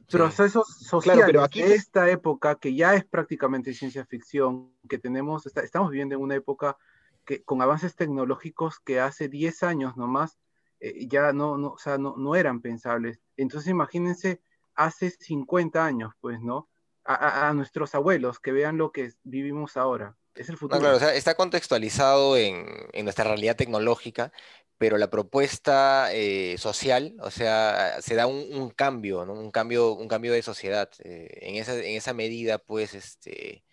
[0.10, 1.62] procesos sociales pero aquí...
[1.62, 6.36] de esta época, que ya es prácticamente ciencia ficción, que tenemos, estamos viviendo en una
[6.36, 6.78] época
[7.26, 10.38] que, con avances tecnológicos que hace 10 años nomás
[10.80, 13.20] eh, ya no, no, o sea, no, no, eran pensables.
[13.36, 14.42] Entonces imagínense
[14.76, 16.70] hace 50 años, pues, ¿no?
[17.10, 20.18] A, a, nuestros abuelos que vean lo que vivimos ahora.
[20.36, 20.82] Es el futuro.
[20.82, 24.34] claro, o sea, está contextualizado en, en, nuestra realidad tecnológica,
[24.78, 29.34] pero la propuesta eh, social, o sea, se da un, cambio, ¿no?
[29.34, 30.90] Un cambio, un cambio de sociedad.
[31.04, 33.64] Eh, en, esa, en esa medida, pues, este,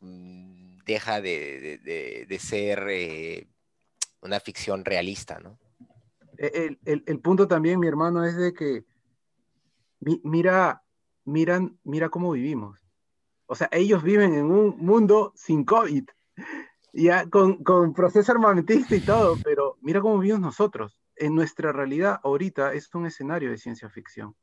[0.00, 3.46] mm, deja de, ser eh,
[4.22, 5.58] una ficción realista, ¿no?
[6.38, 8.84] E, el, punto también, mi hermano, es de que
[10.22, 10.83] mira,
[11.24, 12.80] miran, mira cómo vivimos.
[13.46, 16.08] O sea, ellos viven en un mundo sin COVID
[16.92, 20.98] ya con, con proceso armamentista y todo, pero mira cómo vivimos nosotros.
[21.16, 24.34] En nuestra realidad ahorita es un escenario de ciencia ficción.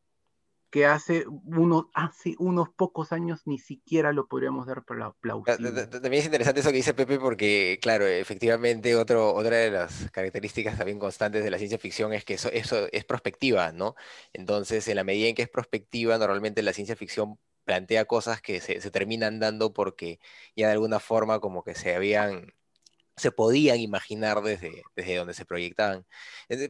[0.71, 4.83] Que hace unos, hace unos pocos años ni siquiera lo podríamos dar
[5.21, 5.85] plausible.
[5.85, 9.71] ta- ta- También es interesante eso que dice Pepe porque, claro, efectivamente otro, otra de
[9.71, 13.95] las características también constantes de la ciencia ficción es que eso, eso es prospectiva, ¿no?
[14.33, 18.59] Entonces, en la medida en que es prospectiva, normalmente la ciencia ficción plantea cosas que
[18.61, 20.19] se, se terminan dando porque
[20.55, 22.53] ya de alguna forma como que se habían,
[23.17, 26.05] se podían imaginar desde, desde donde se proyectaban.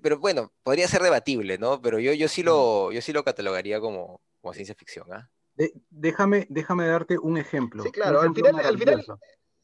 [0.01, 1.81] Pero bueno, podría ser debatible, ¿no?
[1.81, 5.29] Pero yo, yo sí lo, yo sí lo catalogaría como, como ciencia ficción, ¿ah?
[5.55, 7.83] De- déjame, déjame darte un ejemplo.
[7.83, 9.05] Sí, claro, al final- al final-.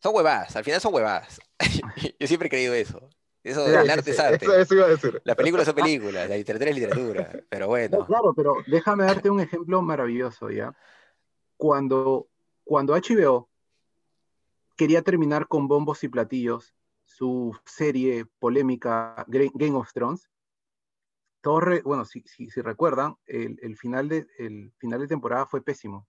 [0.01, 1.39] Son huevadas, al final son huevadas.
[2.19, 3.09] Yo siempre he creído eso.
[3.43, 4.45] Eso, Mira, el arte sí, es arte.
[4.45, 5.21] Eso, eso iba a decir.
[5.23, 7.31] Las películas son películas, la literatura es literatura.
[7.49, 10.75] Pero No, bueno, claro, pero déjame darte un ejemplo maravilloso, ¿ya?
[11.55, 12.27] Cuando,
[12.63, 13.49] cuando HBO
[14.77, 16.73] quería terminar con bombos y platillos
[17.05, 20.29] su serie polémica Game of Thrones,
[21.41, 25.61] todos re- bueno, si, si, si recuerdan, el, final de, el final de temporada fue
[25.63, 26.07] pésimo.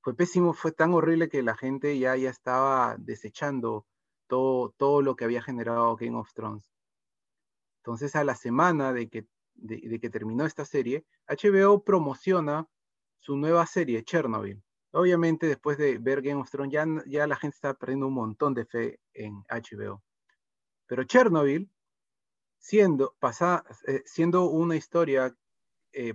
[0.00, 3.86] Fue pésimo, fue tan horrible que la gente ya, ya estaba desechando
[4.26, 6.68] todo, todo lo que había generado Game of Thrones.
[7.82, 12.68] Entonces, a la semana de que, de que terminó esta serie, HBO promociona
[13.18, 14.62] su nueva serie, Chernobyl.
[14.92, 18.64] Obviamente, después de ver Game of Thrones, ya, la gente está perdiendo un montón de
[18.64, 20.02] fe en HBO.
[20.86, 21.70] Pero Chernobyl,
[22.58, 23.14] siendo,
[23.86, 24.02] eh,
[24.34, 25.36] una historia
[25.92, 26.14] eh,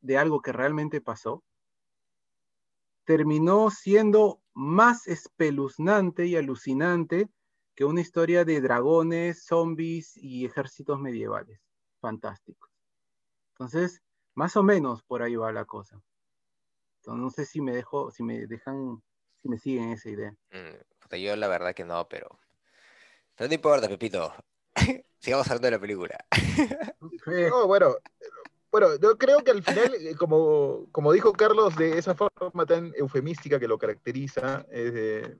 [0.00, 1.44] de algo que realmente pasó,
[3.04, 7.28] terminó siendo más espeluznante y alucinante
[7.74, 11.60] que una historia de dragones, zombies y ejércitos medievales.
[12.00, 12.70] Fantásticos.
[13.52, 14.02] Entonces,
[14.34, 16.02] más o menos por ahí va la cosa.
[17.02, 19.02] Entonces, no sé si me dejo, si me dejan,
[19.42, 20.32] si me siguen esa idea.
[20.52, 22.38] mm, yo la verdad que no, pero.
[23.34, 24.32] Pero no importa, Pepito.
[25.18, 26.24] Sigamos hablando de la película.
[27.50, 27.96] No, bueno,
[28.70, 32.92] bueno, yo creo que al final, eh, como, como dijo Carlos, de esa forma tan
[32.96, 35.38] eufemística que lo caracteriza, es de-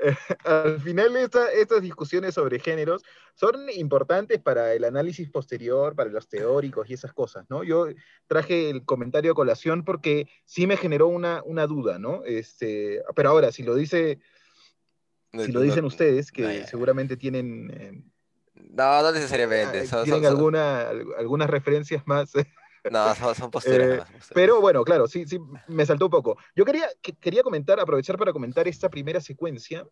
[0.44, 3.02] al final esta- estas discusiones sobre géneros
[3.34, 7.62] son importantes para el análisis posterior, para los teóricos y esas cosas, ¿no?
[7.64, 7.86] Yo
[8.26, 12.22] traje el comentario a colación porque sí me generó una, una duda, ¿no?
[12.24, 14.18] Este, pero ahora, si lo dice,
[15.32, 16.66] si lo dicen ustedes, que no, ya, ya.
[16.66, 17.70] seguramente tienen...
[17.74, 18.02] eh,
[18.54, 19.80] No, no necesariamente.
[19.80, 22.32] ah, son- tienen son- son- alguna, al- algunas referencias más
[22.90, 24.08] No, son, son posturas.
[24.08, 24.20] Eh.
[24.34, 25.38] Pero bueno, claro, sí, sí,
[25.68, 26.38] me saltó un poco.
[26.54, 29.86] Yo quería, que- quería comentar, aprovechar para comentar esta primera secuencia,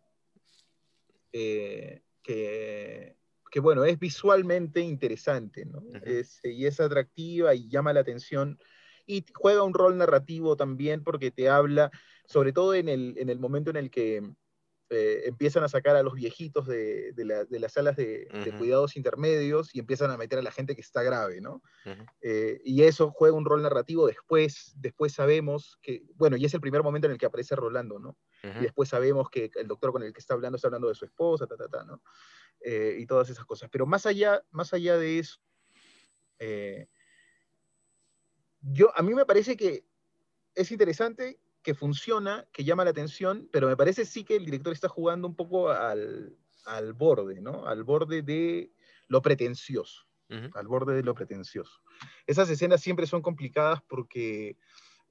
[1.31, 3.15] eh, que,
[3.51, 5.83] que, bueno, es visualmente interesante, ¿no?
[6.03, 8.57] Es- y es atractiva y llama la atención.
[9.05, 11.91] Y juega un rol narrativo también porque te habla,
[12.25, 14.21] sobre todo en el, en el momento en el que
[14.89, 18.95] eh, empiezan a sacar a los viejitos de, de la- de las salas de, cuidados
[18.97, 21.61] intermedios y empiezan a meter a la gente que está grave, ¿no?
[22.21, 26.61] Eh, y eso juega un rol narrativo después, después sabemos que, bueno, y es el
[26.61, 28.17] primer momento en el que aparece Rolando, ¿no?
[28.43, 31.05] Y después sabemos que el doctor con el que está hablando está hablando de su
[31.05, 32.01] esposa, ta, ta, ta, ¿no?
[32.61, 33.69] Eh, y todas esas cosas.
[33.71, 35.39] Pero más allá, más allá de eso,
[38.61, 39.85] yo, a mí me parece que
[40.55, 44.73] es interesante, que funciona, que llama la atención, pero me parece sí que el director
[44.73, 47.65] está jugando un poco al, al borde, ¿no?
[47.65, 48.71] Al borde de
[49.07, 50.09] lo pretencioso
[50.53, 51.81] al borde de lo pretencioso.
[52.27, 54.57] Esas escenas siempre son complicadas porque,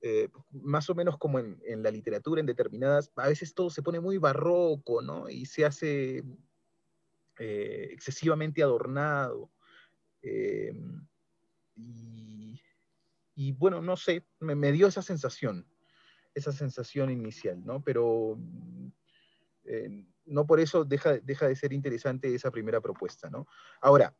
[0.01, 3.83] eh, más o menos como en, en la literatura, en determinadas, a veces todo se
[3.83, 5.29] pone muy barroco, ¿no?
[5.29, 6.25] Y se hace
[7.39, 9.51] eh, excesivamente adornado.
[10.23, 10.73] eh,
[11.75, 12.61] y,
[13.35, 15.65] y bueno, no sé, me, me dio esa sensación,
[16.39, 17.83] esa sensación inicial, ¿no?
[17.83, 18.89] Pero mm,
[19.65, 23.47] eh, no por eso deja, deja de ser interesante esa primera propuesta, ¿no?
[23.81, 24.17] Ahora,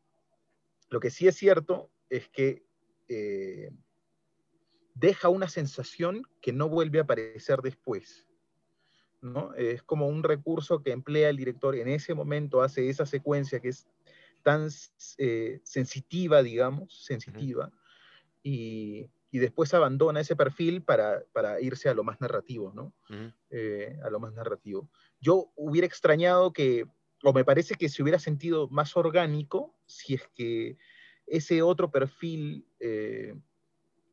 [0.91, 2.65] lo que sí es cierto es que
[3.09, 3.71] eh,
[4.95, 8.27] deja una sensación que no vuelve a aparecer después.
[9.21, 9.53] ¿no?
[9.55, 13.69] Es como un recurso que emplea el director en ese momento, hace esa secuencia que
[13.69, 13.89] es
[14.43, 14.69] tan
[15.19, 17.73] eh, sensitiva, digamos, sensitiva,
[18.43, 22.95] y, y, después abandona ese perfil para, para, irse a lo más narrativo, ¿no?
[23.51, 24.91] Eh, a lo más narrativo.
[25.21, 26.87] Yo hubiera extrañado que,
[27.23, 30.79] o me parece que se hubiera sentido más orgánico si es que
[31.27, 33.35] ese otro perfil, eh,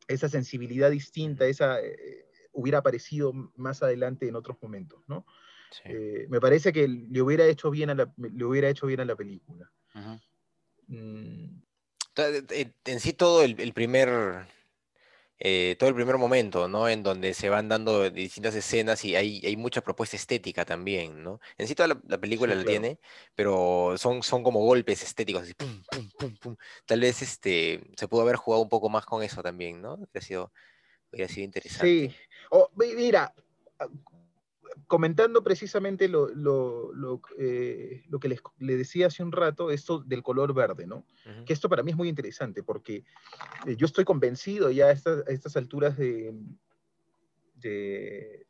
[0.08, 5.26] esa sensibilidad distinta, esa, eh, hubiera aparecido más adelante en otros momentos, ¿no?
[5.72, 5.84] Sí.
[5.86, 9.06] Eh, me parece que le hubiera hecho bien a la, le hubiera hecho bien a
[9.06, 9.72] la película.
[10.88, 11.62] Mm,
[12.18, 14.46] En en sí todo el, el primer
[15.40, 16.88] eh, todo el primer momento, ¿no?
[16.88, 21.40] En donde se van dando distintas escenas y hay, hay mucha propuesta estética también, ¿no?
[21.58, 22.80] En sí toda la, película Sí, la claro.
[22.80, 23.00] tiene,
[23.36, 26.56] pero son, son como golpes estéticos, así, pum, pum, pum, pum.
[26.86, 29.96] Tal vez este, se pudo haber jugado un poco más con eso también, ¿no?
[29.96, 30.52] Hubiera sido,
[31.12, 31.86] hubiera sido interesante.
[32.10, 32.16] Sí.
[32.52, 33.34] Oh, mi- mira,
[34.88, 40.00] comentando precisamente lo, lo- lo, eh, lo que les, le decía hace un rato, esto
[40.00, 41.06] del color verde, ¿no?
[41.26, 43.04] Ujú, Que esto para mí es muy interesante porque
[43.68, 46.34] eh, yo estoy convencido ya a estas, a estas alturas de,
[47.56, 48.48] de,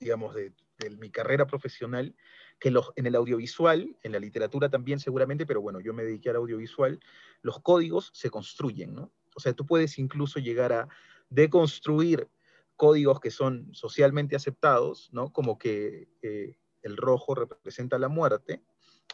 [0.00, 2.14] digamos, de, de mi carrera profesional,
[2.58, 6.30] que los, en el audiovisual, en la literatura también seguramente, pero bueno, yo me dediqué
[6.30, 7.00] al audiovisual,
[7.42, 9.12] los códigos se construyen, ¿no?
[9.34, 10.88] O sea, tú puedes incluso llegar a
[11.28, 12.28] deconstruir
[12.76, 15.32] códigos que son socialmente aceptados, ¿no?
[15.32, 18.62] Como que eh, el rojo representa la muerte,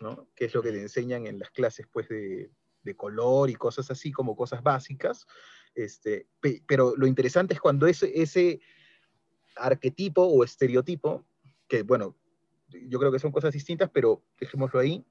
[0.01, 0.29] ¿no?
[0.35, 2.51] Que es lo que te enseñan en las clases, pues, de,
[2.83, 5.27] de color y cosas así, como cosas básicas.
[5.75, 8.61] Este, pe- pero lo interesante es cuando ese, ese
[9.57, 11.25] arquetipo o estereotipo,
[11.69, 12.17] que bueno,
[12.69, 15.05] yo creo que son cosas distintas, pero dejémoslo ahí,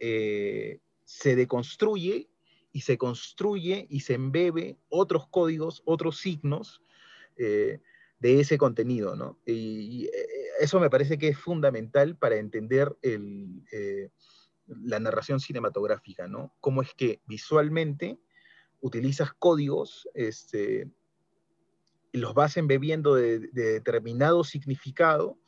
[0.00, 2.28] eh, se deconstruye
[2.72, 6.82] y se construye y se embebe otros códigos, otros signos
[7.36, 7.80] eh,
[8.18, 9.38] de ese contenido, ¿no?
[9.46, 10.28] Y, eh,
[10.60, 14.10] eso me parece que es fundamental para entender el, eh,
[14.66, 16.54] la narración cinematográfica, ¿no?
[16.60, 18.20] Cómo es que visualmente
[18.80, 20.90] utilizas códigos, este,
[22.12, 25.38] los vas embebiendo de, de determinado significado,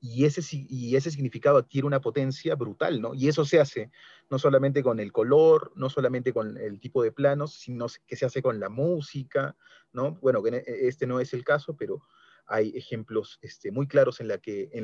[0.00, 3.14] y, ese, y ese significado adquiere una potencia brutal, ¿no?
[3.14, 3.90] Y eso se hace
[4.30, 8.24] no solamente con el color, no solamente con el tipo de planos, sino que se
[8.24, 9.56] hace con la música,
[9.92, 10.12] ¿no?
[10.22, 12.02] Bueno, en- este no es el caso, pero
[12.46, 14.28] hay ejemplos este, muy claros en,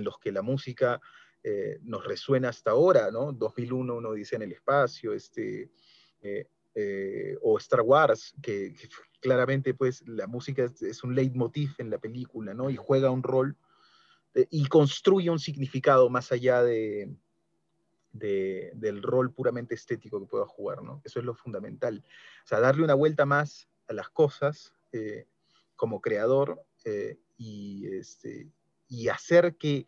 [0.04, 1.00] los que la música
[1.42, 3.32] eh, nos resuena hasta ahora, ¿no?
[3.32, 5.70] 2001, uno dice en el espacio, este,
[6.20, 8.74] eh, eh, o Star Wars, que,
[9.20, 12.68] claramente pues la música es, es un leitmotiv en la película, ¿no?
[12.68, 13.56] Y juega un rol
[14.50, 17.14] y construye un significado más allá de-
[18.12, 21.00] del rol puramente estético que pueda jugar, ¿no?
[21.04, 22.02] Eso es lo fundamental.
[22.44, 25.26] O sea, darle una vuelta más a las cosas eh,
[25.76, 28.48] como creador eh, y, este,
[28.88, 29.86] y hacer que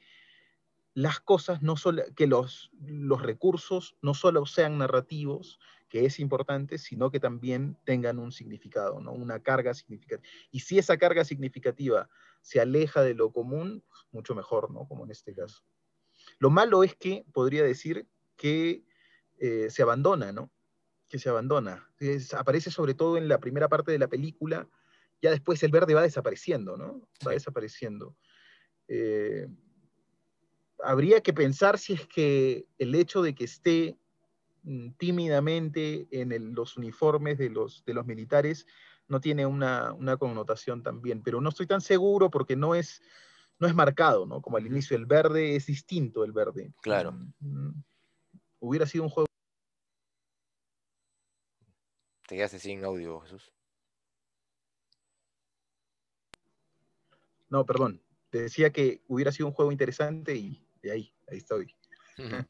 [0.94, 6.76] las cosas no solo, que los, los recursos no solo sean narrativos, que es importante,
[6.76, 9.12] sino que también tengan un significado, ¿no?
[9.12, 10.28] Una carga significativa.
[10.50, 12.10] Y si esa carga significativa
[12.48, 14.88] se aleja de lo común, pues, mucho mejor, ¿no?
[14.88, 15.62] Como en este caso.
[16.38, 18.86] Lo malo es que podría decir que
[19.38, 20.50] eh, se abandona, ¿no?
[21.10, 21.92] Que se abandona.
[21.98, 24.66] Es- aparece sobre todo en la primera parte de la película,
[25.20, 27.06] ya después el verde va desapareciendo, ¿no?
[27.26, 28.16] Va desapareciendo.
[28.88, 29.46] Eh,
[30.82, 33.98] habría que pensar si es que el hecho de que esté
[34.62, 38.66] mm, tímidamente en el- los uniformes de los, de los militares
[39.08, 43.02] no tiene una, una connotación también, pero no estoy tan seguro porque no es,
[43.58, 44.40] no es marcado, ¿no?
[44.40, 46.72] Como al inicio el verde es distinto el verde.
[46.82, 47.12] Claro.
[47.12, 47.84] Mm, mm.
[48.60, 49.26] Hubiera sido un juego.
[52.26, 53.50] Te quedaste sin audio, Jesús.
[57.48, 58.02] No, perdón.
[58.30, 61.74] Te decía que hubiera sido un juego interesante y de ahí, ahí estoy.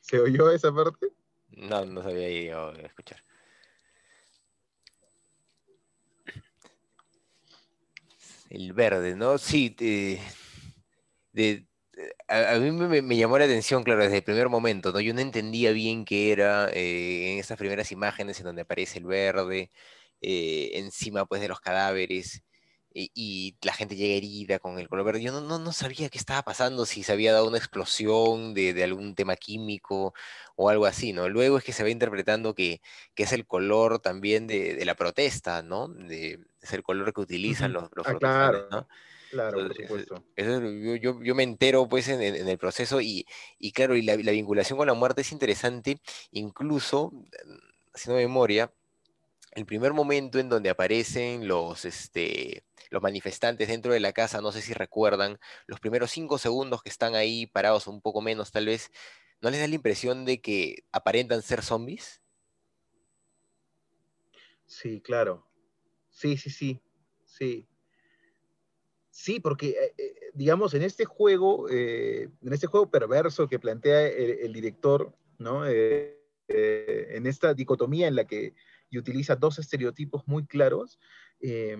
[0.00, 1.08] ¿Se oyó esa parte?
[1.48, 3.24] No, no sabía ido a escuchar.
[8.50, 9.38] El verde, ¿no?
[9.38, 10.20] Sí, de,
[11.96, 15.00] eh, a, mí me, llamó la atención, claro, desde el primer momento, ¿no?
[15.00, 19.06] Yo no entendía bien qué era eh, en estas primeras imágenes en donde aparece el
[19.06, 19.70] verde,
[20.20, 22.42] eh, encima pues de los cadáveres,
[22.98, 25.22] y, la gente llega herida con el color verde.
[25.22, 28.72] Yo no, no, no sabía qué estaba pasando, si se había dado una explosión de,
[28.72, 30.14] de algún tema químico
[30.56, 31.28] o algo así, ¿no?
[31.28, 32.80] Luego es que se va interpretando que,
[33.14, 35.88] que es el color también de, de la protesta, ¿no?
[35.88, 38.88] De, es el color que utilizan los, los Ah, claro, ¿no?
[39.30, 40.24] claro, por eso- supuesto.
[40.36, 40.60] eso
[40.96, 43.26] yo, me entero pues en, el proceso y,
[43.58, 46.00] y claro, y la, la vinculación con la muerte es interesante,
[46.30, 47.12] incluso,
[47.94, 48.72] haciendo memoria,
[49.52, 54.52] el primer momento en donde aparecen los, este, los manifestantes dentro de la casa, no
[54.52, 58.66] sé si recuerdan, los primeros cinco segundos que están ahí parados, un poco menos tal
[58.66, 58.92] vez,
[59.40, 62.20] ¿no les da la impresión de que aparentan ser zombies?
[64.66, 65.45] Sí, claro.
[66.16, 66.80] Sí, sí, sí.
[67.26, 67.68] Sí.
[69.10, 74.06] Sí, porque, eh, eh, digamos, en este juego, eh, en este juego perverso que plantea
[74.08, 75.66] el, director, ¿no?
[75.66, 78.54] En esta dicotomía en la que
[78.94, 80.98] utiliza dos estereotipos muy claros,
[81.40, 81.76] eh,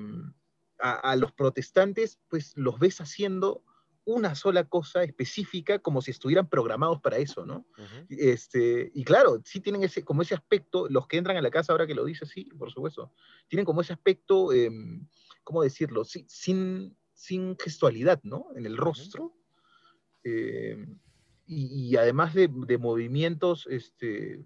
[0.78, 3.64] a, a los protestantes, pues los ves haciendo
[4.07, 7.66] una sola cosa específica como si estuvieran programados para eso, ¿no?
[8.09, 11.72] Este, y claro, sí tienen ese, como ese aspecto, los que entran a la casa
[11.72, 13.12] ahora que lo dice, sí, por supuesto,
[13.48, 15.07] tienen como ese aspecto, em,
[15.44, 16.04] ¿cómo decirlo?
[16.04, 18.46] Sí, sin, sin gestualidad, ¿no?
[18.57, 19.36] En el rostro.
[20.24, 20.98] Em,
[21.46, 24.44] y, y además de, de movimientos este,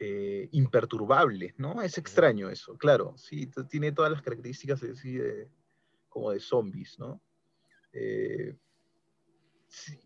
[0.00, 1.80] eh, imperturbables, ¿no?
[1.80, 5.48] Es extraño eso, claro, sí, tiene todas las características de,
[6.08, 7.22] como de zombies, ¿no?
[7.94, 8.56] Eh,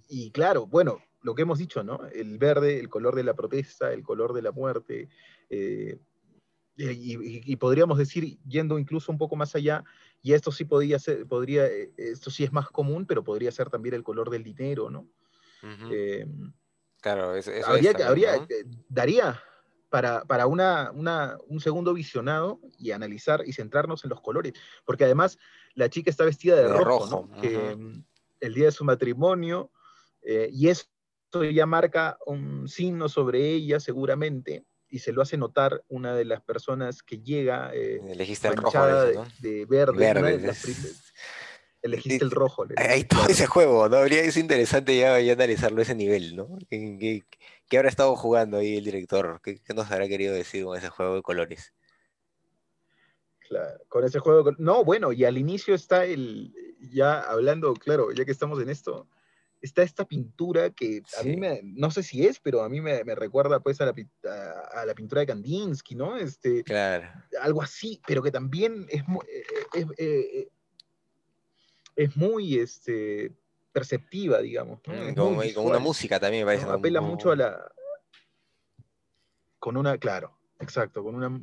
[0.09, 2.07] y claro, bueno, lo que hemos dicho, ¿no?
[2.07, 5.09] El verde, el color de la protesta, el color de la muerte,
[5.51, 5.99] eh,
[6.77, 9.83] y, y- y podríamos decir, yendo incluso un poco más allá,
[10.23, 13.69] y esto sí podría ser, podría, eh, esto sí es más común, pero podría ser
[13.69, 15.09] también el color del dinero, ¿no?
[15.91, 16.27] Eh,
[17.01, 18.79] Claro, eso, eso es habría, que- también, habría, ¿no?
[18.89, 19.43] daría
[19.89, 24.53] para, para una, una- un segundo visionado y analizar y centrarnos en los colores,
[24.85, 25.39] porque además
[25.79, 27.41] la chica está vestida de, De rojo, rojo, ¿no?
[27.41, 27.77] Que,
[28.41, 29.71] el día de su matrimonio,
[30.23, 30.87] eh, y eso
[31.53, 36.43] ya marca un signo sobre ella seguramente, y se lo hace notar una de las
[36.43, 39.27] personas que llega eh, Elegiste el rojo, de, ¿no?
[39.41, 40.77] de verde, Verde, prim-
[41.83, 42.67] elegiste el rojo.
[42.77, 43.97] Hay todo ese juego, ¿no?
[43.99, 46.59] Habría, es interesante ya, ya analizarlo a ese nivel, ¿no?
[46.69, 47.25] ¿Qué, qué-
[47.69, 49.41] qué habrá estado jugando ahí el director?
[49.43, 51.73] ¿Qué, qué nos habrá querido decir con ese juego de colores?
[53.49, 54.53] Claro, con ese juego.
[54.59, 56.55] No, bueno, y al inicio está el,
[56.93, 59.09] ya hablando, claro, ya que estamos en esto,
[59.63, 63.03] está esta pintura que a mí me, no sé si es, pero a mí me,
[63.05, 63.95] me recuerda pues a la,
[64.25, 66.17] a, a la pintura de Kandinsky, ¿no?
[66.19, 67.09] Este, Claro.
[67.41, 70.49] algo así, pero que también es, mu- eh, es, eh,
[71.97, 73.33] es muy este,
[73.73, 74.81] perceptiva, digamos.
[74.87, 74.93] ¿no?
[74.93, 76.49] Mm, Con, muy y con una música también me ¿no?
[76.49, 76.67] parece.
[76.67, 77.73] como- Apela como- mucho a la...
[79.59, 81.41] Con una, claro, exacto, con una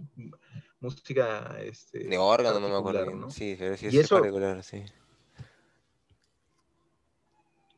[0.86, 1.58] música...
[1.62, 3.12] Este, De órgano, no me acuerdo.
[3.16, 3.30] ¿no?
[3.30, 4.84] Sí, pero sí es eso- particular, sí.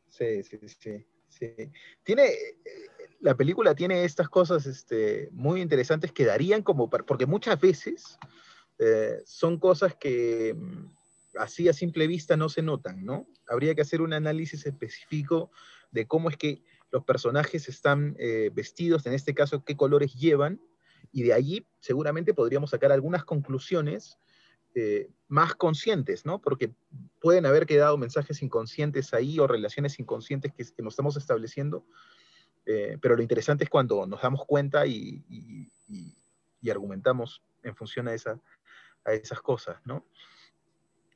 [0.10, 1.72] Sí, sí, sí, sí.
[2.04, 2.32] Tiene,
[3.20, 8.18] la película tiene estas cosas este, muy interesantes que darían como, porque muchas veces
[8.80, 10.86] eh, son cosas que mm,
[11.38, 13.28] así a simple vista no se notan, ¿no?
[13.48, 15.52] Habría que hacer un análisis específico
[15.92, 20.60] de cómo es que los personajes están eh, vestidos, en este caso, qué colores llevan,
[21.12, 24.18] y de allí seguramente podríamos sacar algunas conclusiones
[24.76, 26.40] eh, más conscientes, ¿no?
[26.40, 26.72] Porque
[27.20, 31.86] pueden haber quedado mensajes inconscientes ahí o relaciones inconscientes que, que nos estamos estableciendo,
[32.66, 36.16] eh, pero lo interesante es cuando nos damos cuenta y, y- y-
[36.62, 38.40] y argumentamos en función a, esa,
[39.06, 40.06] a esas cosas, ¿no?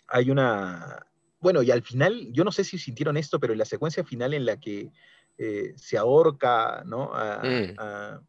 [0.07, 1.05] Hay una...
[1.39, 4.33] Bueno, y al final, yo no sé si sintieron esto, pero en la secuencia final
[4.33, 4.91] en la que
[5.37, 7.11] eh, se ahorca, ¿no?
[7.13, 7.73] A, Mm.
[7.77, 8.21] a-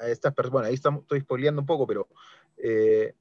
[0.00, 2.08] a estas personas, bueno, ahí estamos, estoy spoileando un poco, pero
[2.56, 3.14] eh,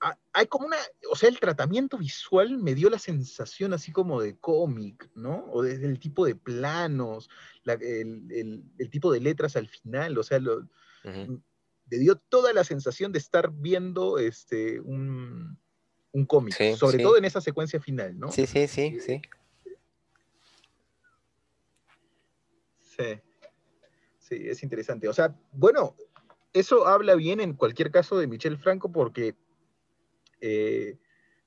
[0.00, 0.76] ha- hay como una,
[1.10, 5.46] o sea, el tratamiento visual me dio la sensación así como de cómic, ¿no?
[5.50, 7.28] O desde el tipo de planos,
[7.64, 10.68] la- el, el- el tipo de letras al final, o sea, lo-
[11.90, 15.58] me dio toda la sensación de estar viendo este, un,
[16.12, 17.02] un cómic, Sí, sobre sí.
[17.02, 18.30] todo en esa secuencia final, ¿no?
[18.30, 19.22] Sí, sí, sí, sí.
[22.82, 23.20] Sí.
[24.28, 25.08] Sí, es interesante.
[25.08, 25.96] O sea, bueno,
[26.52, 29.34] eso habla bien en cualquier caso de Michel Franco porque
[30.42, 30.98] eh,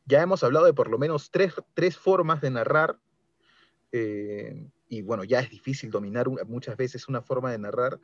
[0.05, 2.99] ya hemos hablado de por lo menos tres, tres formas de narrar
[3.91, 7.99] eh, y bueno, ya es difícil dominar muchas veces una forma de narrar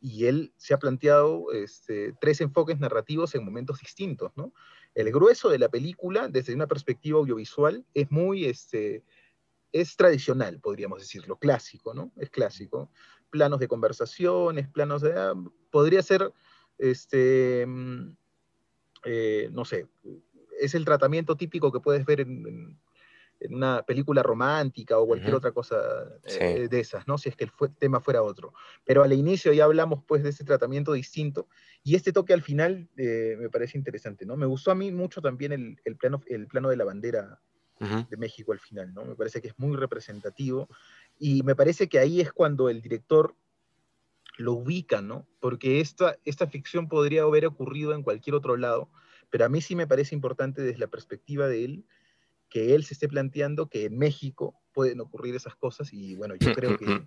[0.00, 4.52] y él se ha planteado este, tres enfoques narrativos en momentos distintos, ¿no?
[4.94, 9.02] El grueso de la película, desde una perspectiva audiovisual, es muy, este,
[9.72, 12.12] es tradicional, podríamos decirlo, clásico, ¿no?
[12.16, 12.92] Es clásico.
[13.34, 15.12] Planos de conversaciones, planos de...
[15.12, 15.34] ah,
[15.72, 16.32] podría ser,
[16.78, 18.16] este, mm,
[19.06, 19.88] eh, no sé,
[20.60, 22.78] es el tratamiento típico que puedes ver en,
[23.50, 25.76] una película romántica o cualquier otra cosa
[26.24, 26.38] Sí.
[26.40, 27.18] eh, de esas, ¿no?
[27.18, 28.54] Si es que el tema fuera otro.
[28.84, 31.48] Pero al inicio ya hablamos pues de ese tratamiento distinto
[31.82, 34.36] y este toque al final eh, me parece interesante, ¿no?
[34.36, 37.40] Me gustó a mí mucho también el, el plano, el plano de la bandera
[38.08, 39.04] de México al final, ¿no?
[39.04, 40.68] Me parece que es muy representativo
[41.18, 43.36] y me parece que ahí es cuando el director
[44.36, 45.26] lo ubica, ¿no?
[45.40, 48.90] Porque esta, esta ficción podría haber ocurrido en cualquier otro lado,
[49.30, 51.84] pero a mí sí me parece importante desde la perspectiva de él
[52.48, 56.52] que él se esté planteando que en México pueden ocurrir esas cosas y bueno, yo
[56.52, 57.04] creo que,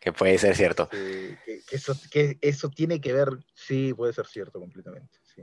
[0.00, 0.88] Que puede ser cierto.
[0.88, 5.18] que, que- que eso, que eso tiene que ver, sí, puede ser cierto completamente.
[5.22, 5.42] sí.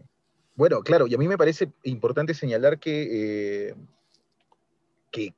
[0.56, 3.76] Bueno, claro, y a mí me parece importante señalar que, eh,
[5.12, 5.34] que,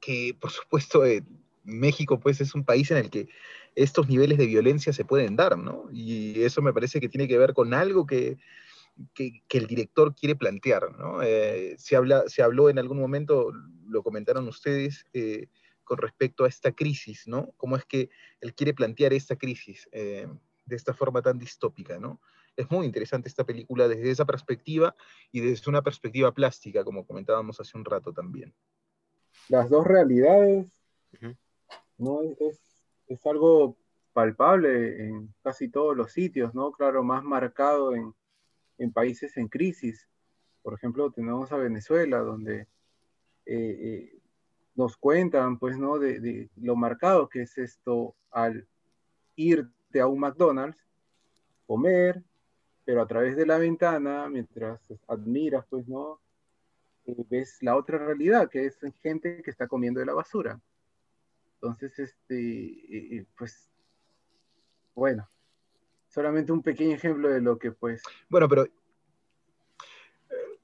[0.00, 1.24] que, por supuesto, eh,
[1.68, 3.28] México pues es un país en el que
[3.74, 5.84] estos niveles de violencia se pueden dar, ¿no?
[5.92, 8.38] Y eso me parece que tiene que ver con algo que,
[9.14, 11.22] que, que el director quiere plantear, ¿no?
[11.22, 13.52] Eh, se, habla, se habló en algún momento,
[13.86, 15.48] lo comentaron ustedes eh,
[15.84, 17.52] con respecto a esta crisis, ¿no?
[17.56, 18.10] Cómo es que
[18.40, 20.26] él quiere plantear esta crisis eh,
[20.66, 22.20] de esta forma tan distópica, ¿no?
[22.56, 24.96] Es muy interesante esta película desde esa perspectiva
[25.30, 28.52] y desde una perspectiva plástica, como comentábamos hace un rato también.
[29.48, 30.66] Las dos realidades,
[31.98, 32.22] ¿no?
[32.22, 32.60] Es,
[33.08, 33.76] es algo
[34.12, 36.72] palpable en casi todos los sitios, ¿no?
[36.72, 38.14] Claro, más marcado en,
[38.78, 40.08] en países en crisis.
[40.62, 42.66] Por ejemplo, tenemos a Venezuela, donde
[43.46, 44.20] eh, eh,
[44.74, 45.98] nos cuentan, pues, ¿no?
[45.98, 48.66] De, lo marcado que es esto al
[49.36, 50.78] irte a un McDonald's,
[51.66, 52.22] comer,
[52.84, 56.20] pero a través de la ventana, mientras admiras, pues, ¿no?
[57.06, 60.60] Eh, ves la otra realidad, que es gente que está comiendo de la basura.
[61.60, 63.68] Entonces, este, pues,
[64.94, 65.28] bueno,
[66.08, 68.02] solamente un pequeño ejemplo de lo que, pues...
[68.28, 68.66] Bueno, pero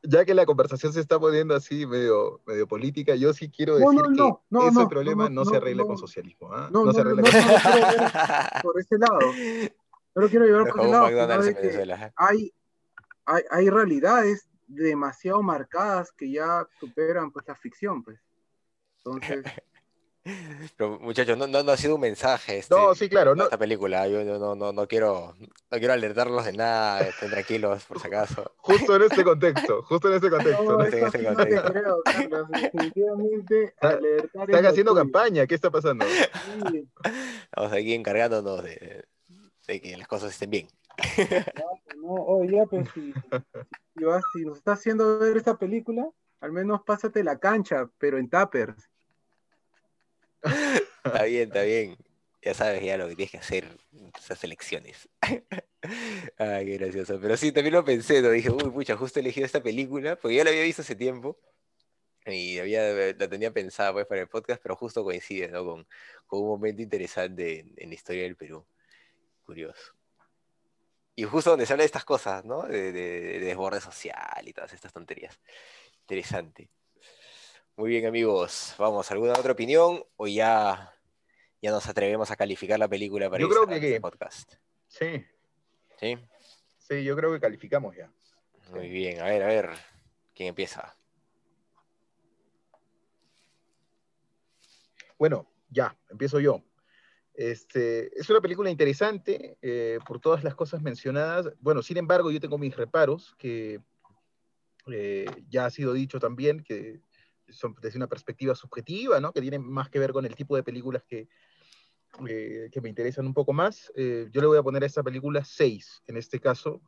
[0.04, 4.00] ya que la conversación se está poniendo así medio, medio política, yo sí quiero decir
[4.10, 6.54] no, no, que ese problema no, se arregla con socialismo.
[6.56, 6.68] ¿eh?
[6.70, 8.62] No, se arregla con socialismo.
[8.62, 9.18] por ese lado.
[10.14, 11.42] No lo quiero llevar por ese lado.
[11.42, 12.52] de que hay,
[13.24, 18.20] hay, hay realidades demasiado marcadas que ya superan pues la ficción, pues.
[18.98, 19.44] Entonces,
[20.76, 23.34] Pero muchachos, no, no, no ha sido un mensaje este, No, sí, claro.
[23.36, 24.08] No, esta película.
[24.08, 28.06] Yo, yo no, no, no quiero, no quiero alertarlos de nada, estén tranquilos por si
[28.06, 28.52] acaso.
[28.56, 30.62] justo en este contexto, justo en este contexto.
[30.64, 30.84] no, ¿no?
[30.84, 31.72] este- eso sí no te contexto.
[31.72, 32.48] creo, Carlos.
[32.48, 35.02] Definitivamente, alertar Están haciendo tuyo.
[35.04, 36.06] campaña, ¿qué está pasando?
[36.70, 36.88] Sí,
[37.44, 39.04] Estamos aquí encargándonos de,
[39.66, 40.68] de que las cosas estén bien.
[41.56, 43.12] no, no, oye, pues si,
[43.96, 46.08] si, vas- si nos está haciendo ver esta película,
[46.40, 48.88] al menos pásate la cancha, pero en tuppers.
[51.04, 51.96] Está bien, está bien.
[52.42, 53.78] Ya sabes ya lo que tienes que hacer
[54.18, 55.08] esas elecciones.
[55.22, 55.38] Ay,
[56.66, 57.18] qué gracioso.
[57.20, 58.30] Pero sí, también lo pensé, ¿no?
[58.30, 61.38] Dije, uy, pucha, justo he elegido esta película, porque ya la había visto hace tiempo.
[62.26, 65.64] Y había, la tenía pensada pues para el podcast, pero justo coincide, ¿no?
[65.64, 65.86] Con,
[66.26, 68.66] con un momento interesante en, en la historia del Perú.
[69.44, 69.94] Curioso.
[71.16, 72.62] Y justo donde se habla de estas cosas, ¿no?
[72.62, 75.40] De, de- de desborde social y todas estas tonterías.
[76.00, 76.70] Interesante.
[77.76, 78.74] Muy bien, amigos.
[78.78, 80.04] Vamos, ¿alguna otra opinión?
[80.16, 80.92] O ya,
[81.60, 84.54] ya nos atrevemos a calificar la película para Yo creo que- este podcast.
[84.86, 85.24] Sí,
[85.98, 86.16] ¿Sí?
[86.78, 88.12] sí, yo creo que calificamos ya.
[88.70, 89.20] Muy bien.
[89.20, 89.70] A ver, a ver.
[90.34, 90.96] ¿Quién empieza?
[95.18, 96.62] Bueno, ya, empiezo yo.
[97.34, 101.50] Este, es una película interesante eh, por todas las cosas mencionadas.
[101.58, 103.80] Bueno, sin embargo, yo tengo mis reparos, que
[104.92, 107.00] eh, ya ha sido dicho también, que
[107.54, 109.32] son desde una perspectiva subjetiva, ¿no?
[109.32, 111.28] que tienen más que ver con el tipo de películas que,
[112.28, 113.92] eh, que me interesan un poco más.
[113.96, 116.80] Eh, yo le voy a poner a esta película 6, en este caso.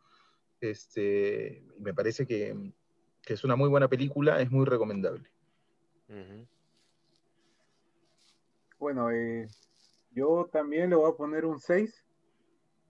[0.60, 2.72] Este, me parece que,
[3.22, 5.28] que es una muy buena película, es muy recomendable.
[8.78, 9.48] Bueno, eh,
[10.12, 12.04] yo también le voy a poner un 6.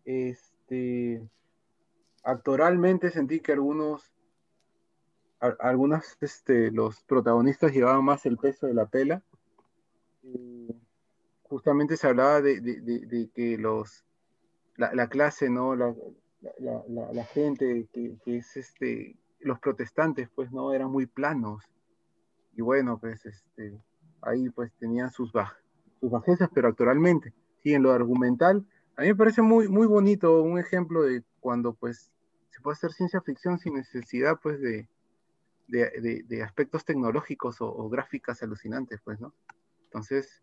[0.04, 1.26] Este,
[2.22, 4.12] actoralmente sentí que algunos,
[5.40, 9.22] a- algunas, este, los protagonistas llevaban más el peso de la pela.
[11.42, 14.04] Justamente se hablaba de, de- de- de que los,
[14.76, 15.76] la, la clase, ¿no?
[15.76, 15.94] La,
[16.58, 20.72] la- la- la gente que, que es este, los protestantes, pues, ¿no?
[20.72, 21.62] Eran muy planos.
[22.54, 23.78] Y bueno, pues, este,
[24.22, 25.56] ahí pues tenían sus, baj-
[26.00, 27.32] sus bajezas, pero actualmente,
[27.62, 28.66] sí, en lo argumental,
[28.96, 32.10] a mí me parece muy, muy bonito un ejemplo de cuando pues
[32.50, 34.88] se puede hacer ciencia ficción sin necesidad pues de,
[35.68, 39.34] de, de- aspectos tecnológicos o, gráficas alucinantes, pues, ¿no?
[39.84, 40.42] Entonces,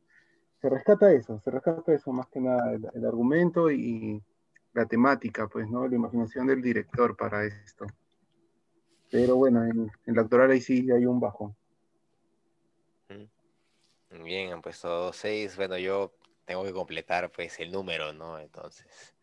[0.61, 4.23] se rescata eso, se rescata eso más que nada, el, argumento y
[4.73, 5.87] la temática, pues, ¿no?
[5.87, 7.85] La imaginación del director para esto.
[9.11, 11.55] Pero bueno, en, la actoral ahí sí hay un bajo.
[13.09, 13.29] Muy
[14.23, 15.55] Bien, han puesto 6.
[15.57, 16.13] Bueno, yo
[16.45, 18.39] tengo que completar pues el número, ¿no?
[18.39, 19.13] Entonces,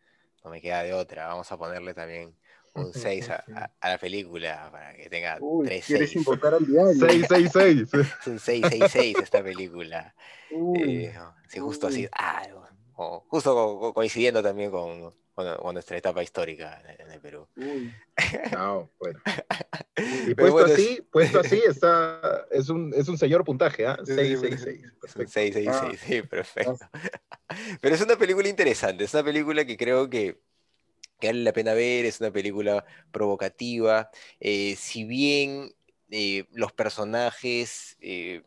[0.43, 1.27] no me queda de otra.
[1.27, 2.35] Vamos a ponerle también
[2.73, 6.15] un 6 a, a- a la película para que tenga Uy, 3 ¿quieres 6.
[6.25, 6.93] invocar al diario?
[6.93, 7.89] 666.
[8.21, 10.15] Es un 666 esta película.
[10.49, 11.13] Eh,
[11.47, 12.07] sí, justo así.
[12.13, 12.43] ah,
[12.95, 17.19] o- justo co- co- coincidiendo también con, con- con nuestra etapa histórica en, en el
[17.19, 17.47] Perú.
[17.57, 17.91] uy.
[18.51, 19.19] No, bueno.
[19.97, 23.97] Y puesto bueno, es- así, puesto así, está, es un, es un señor puntaje, ¿ah?
[24.05, 24.83] Sí, 666.
[24.83, 25.31] Es un Perfecto.
[25.31, 26.77] 666, sí, perfecto.
[27.81, 30.39] Pero es una película interesante, es una película que creo que,
[31.21, 34.11] que vale la pena ver, es una película provocativa.
[34.41, 35.73] eh, si bien
[36.11, 38.43] eh, los personajes eh,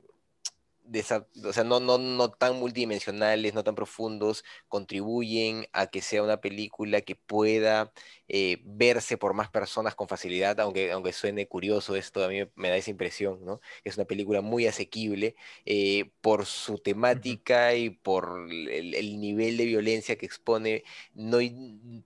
[1.44, 6.40] o sea, no, no, no tan multidimensionales, no tan profundos, contribuyen a que sea una
[6.40, 7.92] película que pueda
[8.28, 12.68] eh, verse por más personas con facilidad, aunque, aunque suene curioso esto, a mí me
[12.68, 13.60] da esa impresión, ¿no?
[13.84, 20.16] Es una película muy asequible eh, por su temática y por el, nivel de violencia
[20.16, 21.38] que expone, no,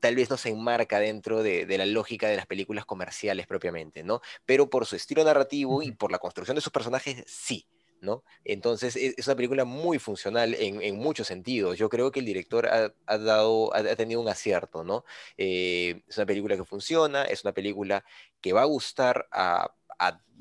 [0.01, 4.03] tal vez no se enmarca dentro de, de, la lógica de las películas comerciales propiamente,
[4.03, 4.21] ¿no?
[4.47, 7.67] Pero por su estilo narrativo y por la construcción de sus personajes, sí.
[8.01, 8.25] ¿No?
[8.45, 11.79] Entonces e, es una película muy funcional en, muchos sentidos.
[11.79, 15.05] Yo creo que el director ha, dado, tenido un acierto, ¿no?
[15.37, 18.05] Eh, es una película que funciona, es una película
[18.41, 19.75] que va a gustar a,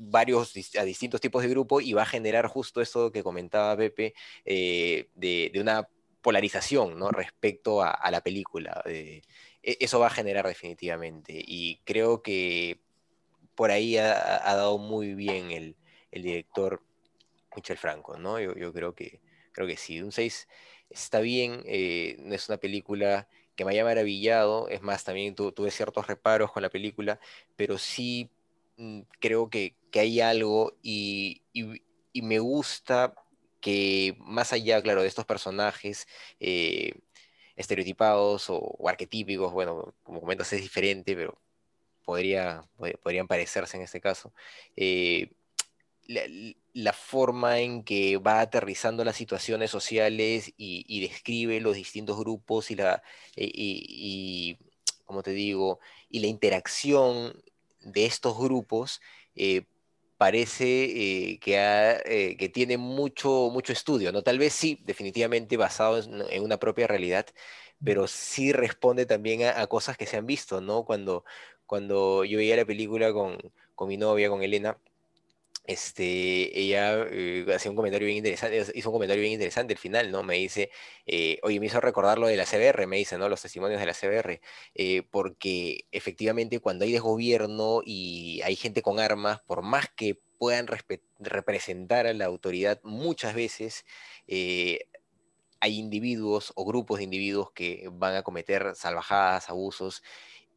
[0.00, 4.14] varios, a distintos tipos de grupos y va a generar justo esto que comentaba Pepe,
[4.44, 5.88] eh, de, una
[6.22, 7.00] polarización.
[7.12, 8.82] Respecto a, la película.
[8.86, 9.22] Eh,
[9.62, 11.32] e, eso va a generar definitivamente.
[11.36, 12.80] Y creo que
[13.54, 15.76] por ahí ha, dado muy bien el
[16.22, 16.82] director
[17.56, 18.40] Michel Franco, ¿no?
[18.40, 19.20] Yo, creo, que,
[19.52, 20.00] creo que sí.
[20.00, 20.48] Un 6
[20.90, 23.28] está bien, eh, no es una película
[23.58, 27.18] que me haya maravillado, es más, también tuve ciertos reparos con la película,
[27.56, 28.30] pero sí
[28.76, 31.42] mm, creo que, hay algo y,
[32.14, 33.14] me gusta
[33.60, 36.06] que más allá, claro, de estos personajes
[36.40, 36.92] eh,
[37.56, 41.40] estereotipados o, arquetípicos, bueno, como comentas es diferente, pero
[42.04, 42.62] podría,
[43.02, 44.32] podrían parecerse en este caso,
[44.76, 45.32] eh,
[46.08, 52.76] la, forma en que va aterrizando las situaciones sociales y, describe los distintos grupos y
[52.76, 53.02] la,
[53.36, 54.58] y,
[55.04, 55.80] como te digo,
[56.10, 57.42] y la interacción
[57.80, 59.00] de estos grupos,
[59.36, 59.64] eh,
[60.18, 61.56] parece eh, que,
[62.06, 64.22] eh, que, tiene mucho, mucho estudio, ¿no?
[64.22, 67.26] Tal vez sí, definitivamente basado en, una propia realidad,
[67.84, 70.84] pero sí responde también a, cosas que se han visto, ¿no?
[70.84, 71.24] Cuando,
[71.66, 73.38] cuando yo veía la película con,
[73.74, 74.78] con mi novia, con Elena,
[75.68, 80.10] este, ella eh, hacía un comentario bien interesante, hizo un comentario bien interesante al final,
[80.10, 80.22] ¿no?
[80.22, 80.70] Me dice,
[81.04, 83.28] eh, oye, me hizo recordar lo de la CBR, me dice, ¿no?
[83.28, 84.40] Los testimonios de la CBR,
[84.74, 90.68] eh, porque efectivamente cuando hay desgobierno y hay gente con armas, por más que puedan
[91.18, 93.84] representar a la autoridad, muchas veces
[94.26, 100.02] hay individuos o grupos de individuos que van a cometer salvajadas, abusos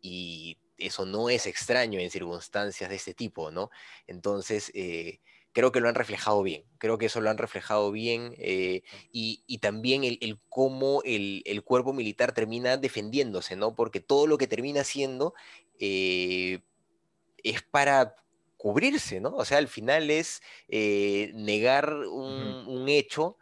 [0.01, 3.69] y eso no es extraño en circunstancias de este tipo, ¿no?
[4.07, 5.19] Entonces, eh,
[5.53, 9.57] creo que lo han reflejado bien, creo que eso lo han reflejado bien eh, y,
[9.59, 13.75] también el, cómo el, cuerpo militar termina defendiéndose, ¿no?
[13.75, 15.33] Porque todo lo que termina haciendo
[15.79, 16.59] eh,
[17.43, 18.15] es para
[18.57, 19.35] cubrirse, ¿no?
[19.35, 23.37] O sea, al final es negar un, un hecho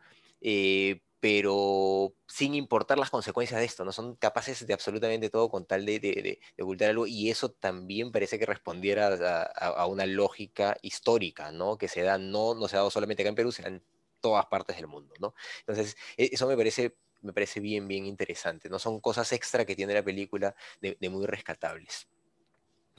[1.19, 3.91] pero sin importar las consecuencias de esto, ¿no?
[3.91, 8.45] Son capaces de absolutamente todo con tal de, ocultar algo, y eso también parece que
[8.45, 11.77] respondiera a, una lógica histórica, ¿no?
[11.77, 13.83] Que se da, no, no se ha dado solamente acá en Perú, se da en
[14.21, 15.33] todas partes del mundo, ¿no?
[15.59, 18.79] Entonces, e, eso me parece, me parece bien, bien interesante, ¿no?
[18.79, 22.07] Son cosas extra que tiene la película de, muy rescatables.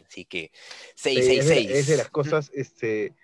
[0.06, 0.50] Así que,
[0.96, 1.70] 666.
[1.70, 3.14] Es, de las cosas, este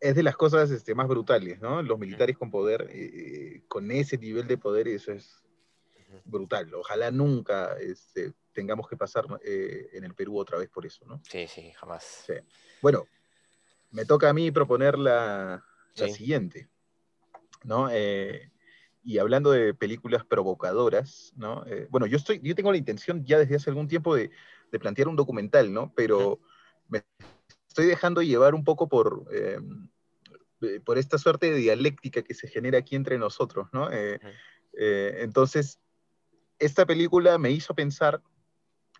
[0.00, 1.82] es de las cosas este, más brutales, ¿no?
[1.82, 5.42] Los militares con poder, eh, con ese nivel de poder, eso es
[6.24, 6.72] brutal.
[6.74, 11.20] Ojalá nunca este, tengamos que pasar eh, en el Perú otra vez por eso, ¿no?
[11.28, 12.26] Sí, sí, jamás.
[12.80, 13.06] Bueno,
[13.90, 16.70] me toca a mí proponer la, siguiente,
[17.62, 17.90] ¿no?
[17.92, 18.50] Eh,
[19.04, 21.64] y hablando de películas provocadoras, ¿no?
[21.90, 24.30] bueno, yo, estoy, yo tengo la intención ya desde hace algún tiempo de,
[24.78, 25.92] plantear un documental, ¿no?
[25.94, 26.38] Pero
[26.88, 27.02] me
[27.70, 29.88] estoy dejando llevar un poco por, em,
[30.60, 33.90] eh, por esta suerte de dialéctica que se genera aquí entre nosotros, ¿no?
[33.92, 34.20] Eh,
[34.72, 35.80] eh, entonces,
[36.58, 38.22] esta película me hizo pensar,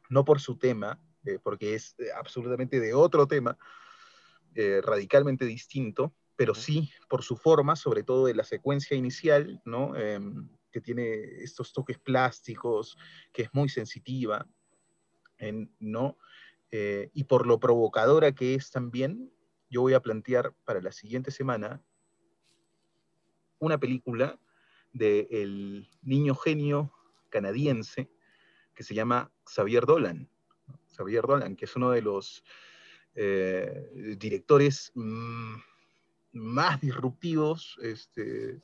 [0.08, 0.98] no por su tema,
[1.42, 3.58] porque es absolutamente de otro tema,
[4.82, 9.92] radicalmente distinto, pero sí por su forma, sobre todo de la secuencia inicial, ¿no?
[10.72, 12.96] Que tiene estos toques plásticos,
[13.32, 14.48] que es muy sensitiva,
[15.78, 16.16] ¿no?
[16.72, 19.32] Eh, y por lo provocadora que es también,
[19.68, 21.82] yo voy a plantear para la siguiente semana
[23.58, 24.38] una película
[24.92, 26.92] del niño genio
[27.28, 28.10] canadiense
[28.74, 30.28] que se llama Xavier Dolan.
[30.96, 32.42] Xavier Dolan, que es uno de los
[33.14, 35.56] eh, directores mm,
[36.32, 38.62] más disruptivos este,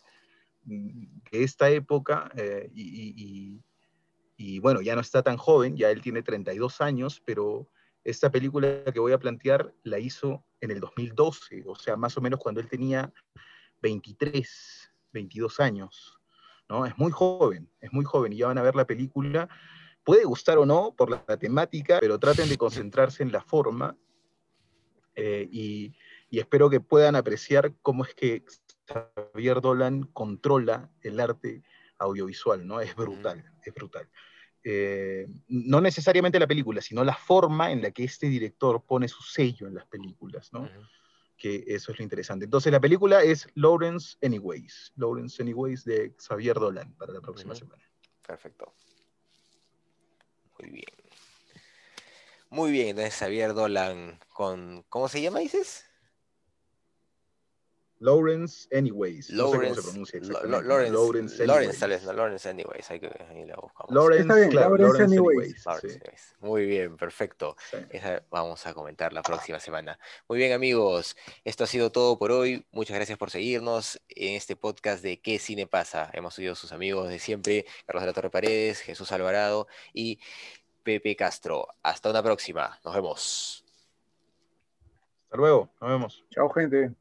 [0.64, 6.80] de esta época eh, y, bueno, ya no está tan joven, ya él tiene 32
[6.80, 7.68] años, pero
[8.06, 12.20] esta película que voy a plantear la hizo en el 2012, o sea, más o
[12.20, 13.12] menos cuando él tenía
[13.82, 16.16] 23, 22 años.
[16.68, 16.86] ¿no?
[16.86, 19.48] Es muy joven, es muy joven y ya van a ver la película.
[20.04, 23.96] Puede gustar o no por la, temática, pero traten de concentrarse en la forma
[25.16, 25.96] eh, y,
[26.30, 28.44] espero que puedan apreciar cómo es que
[28.86, 31.64] Xavier Dolan controla el arte
[31.98, 32.80] audiovisual, ¿no?
[32.80, 34.08] Es brutal, es brutal.
[34.68, 39.22] Eh, no necesariamente la película, sino la forma en la que este director pone su
[39.22, 40.68] sello en las películas, ¿no?
[41.36, 42.46] Que eso es lo interesante.
[42.46, 47.84] Entonces la película es Lawrence Anyways, Lawrence Anyways de Xavier Dolan para la próxima semana.
[48.26, 48.74] Perfecto.
[50.58, 50.94] Muy bien.
[52.50, 55.85] Muy bien, entonces Xavier Dolan con, ¿cómo se llama, dices?
[57.98, 59.30] Lawrence Anyways.
[59.30, 60.60] Lawrence, no sé cómo se pronuncia.
[60.60, 63.92] Lawrence, Lawrence, Lawrence, tal vez, no, Lawrence Anyways, hay que, ahí la buscamos.
[63.92, 65.38] Lawrence, Está bien, claro, Lawrence Lawrence Anyways.
[65.38, 66.36] Anyways, Lawrence sí, Anyways.
[66.40, 67.56] Muy bien, perfecto.
[67.70, 67.78] sí.
[67.90, 69.98] Esa vamos a comentar la próxima semana.
[70.28, 71.16] Muy bien, amigos.
[71.44, 72.66] Esto ha sido todo por hoy.
[72.70, 76.10] Muchas gracias por seguirnos en este podcast de ¿Qué cine pasa?
[76.12, 80.20] Hemos sido sus amigos de siempre, Carlos de la Torre Paredes, Jesús Alvarado y
[80.82, 81.66] Pepe Castro.
[81.82, 82.78] Hasta una próxima.
[82.84, 83.64] Nos vemos.
[85.24, 86.24] Hasta luego, nos vemos.
[86.30, 86.92] Chao, gente.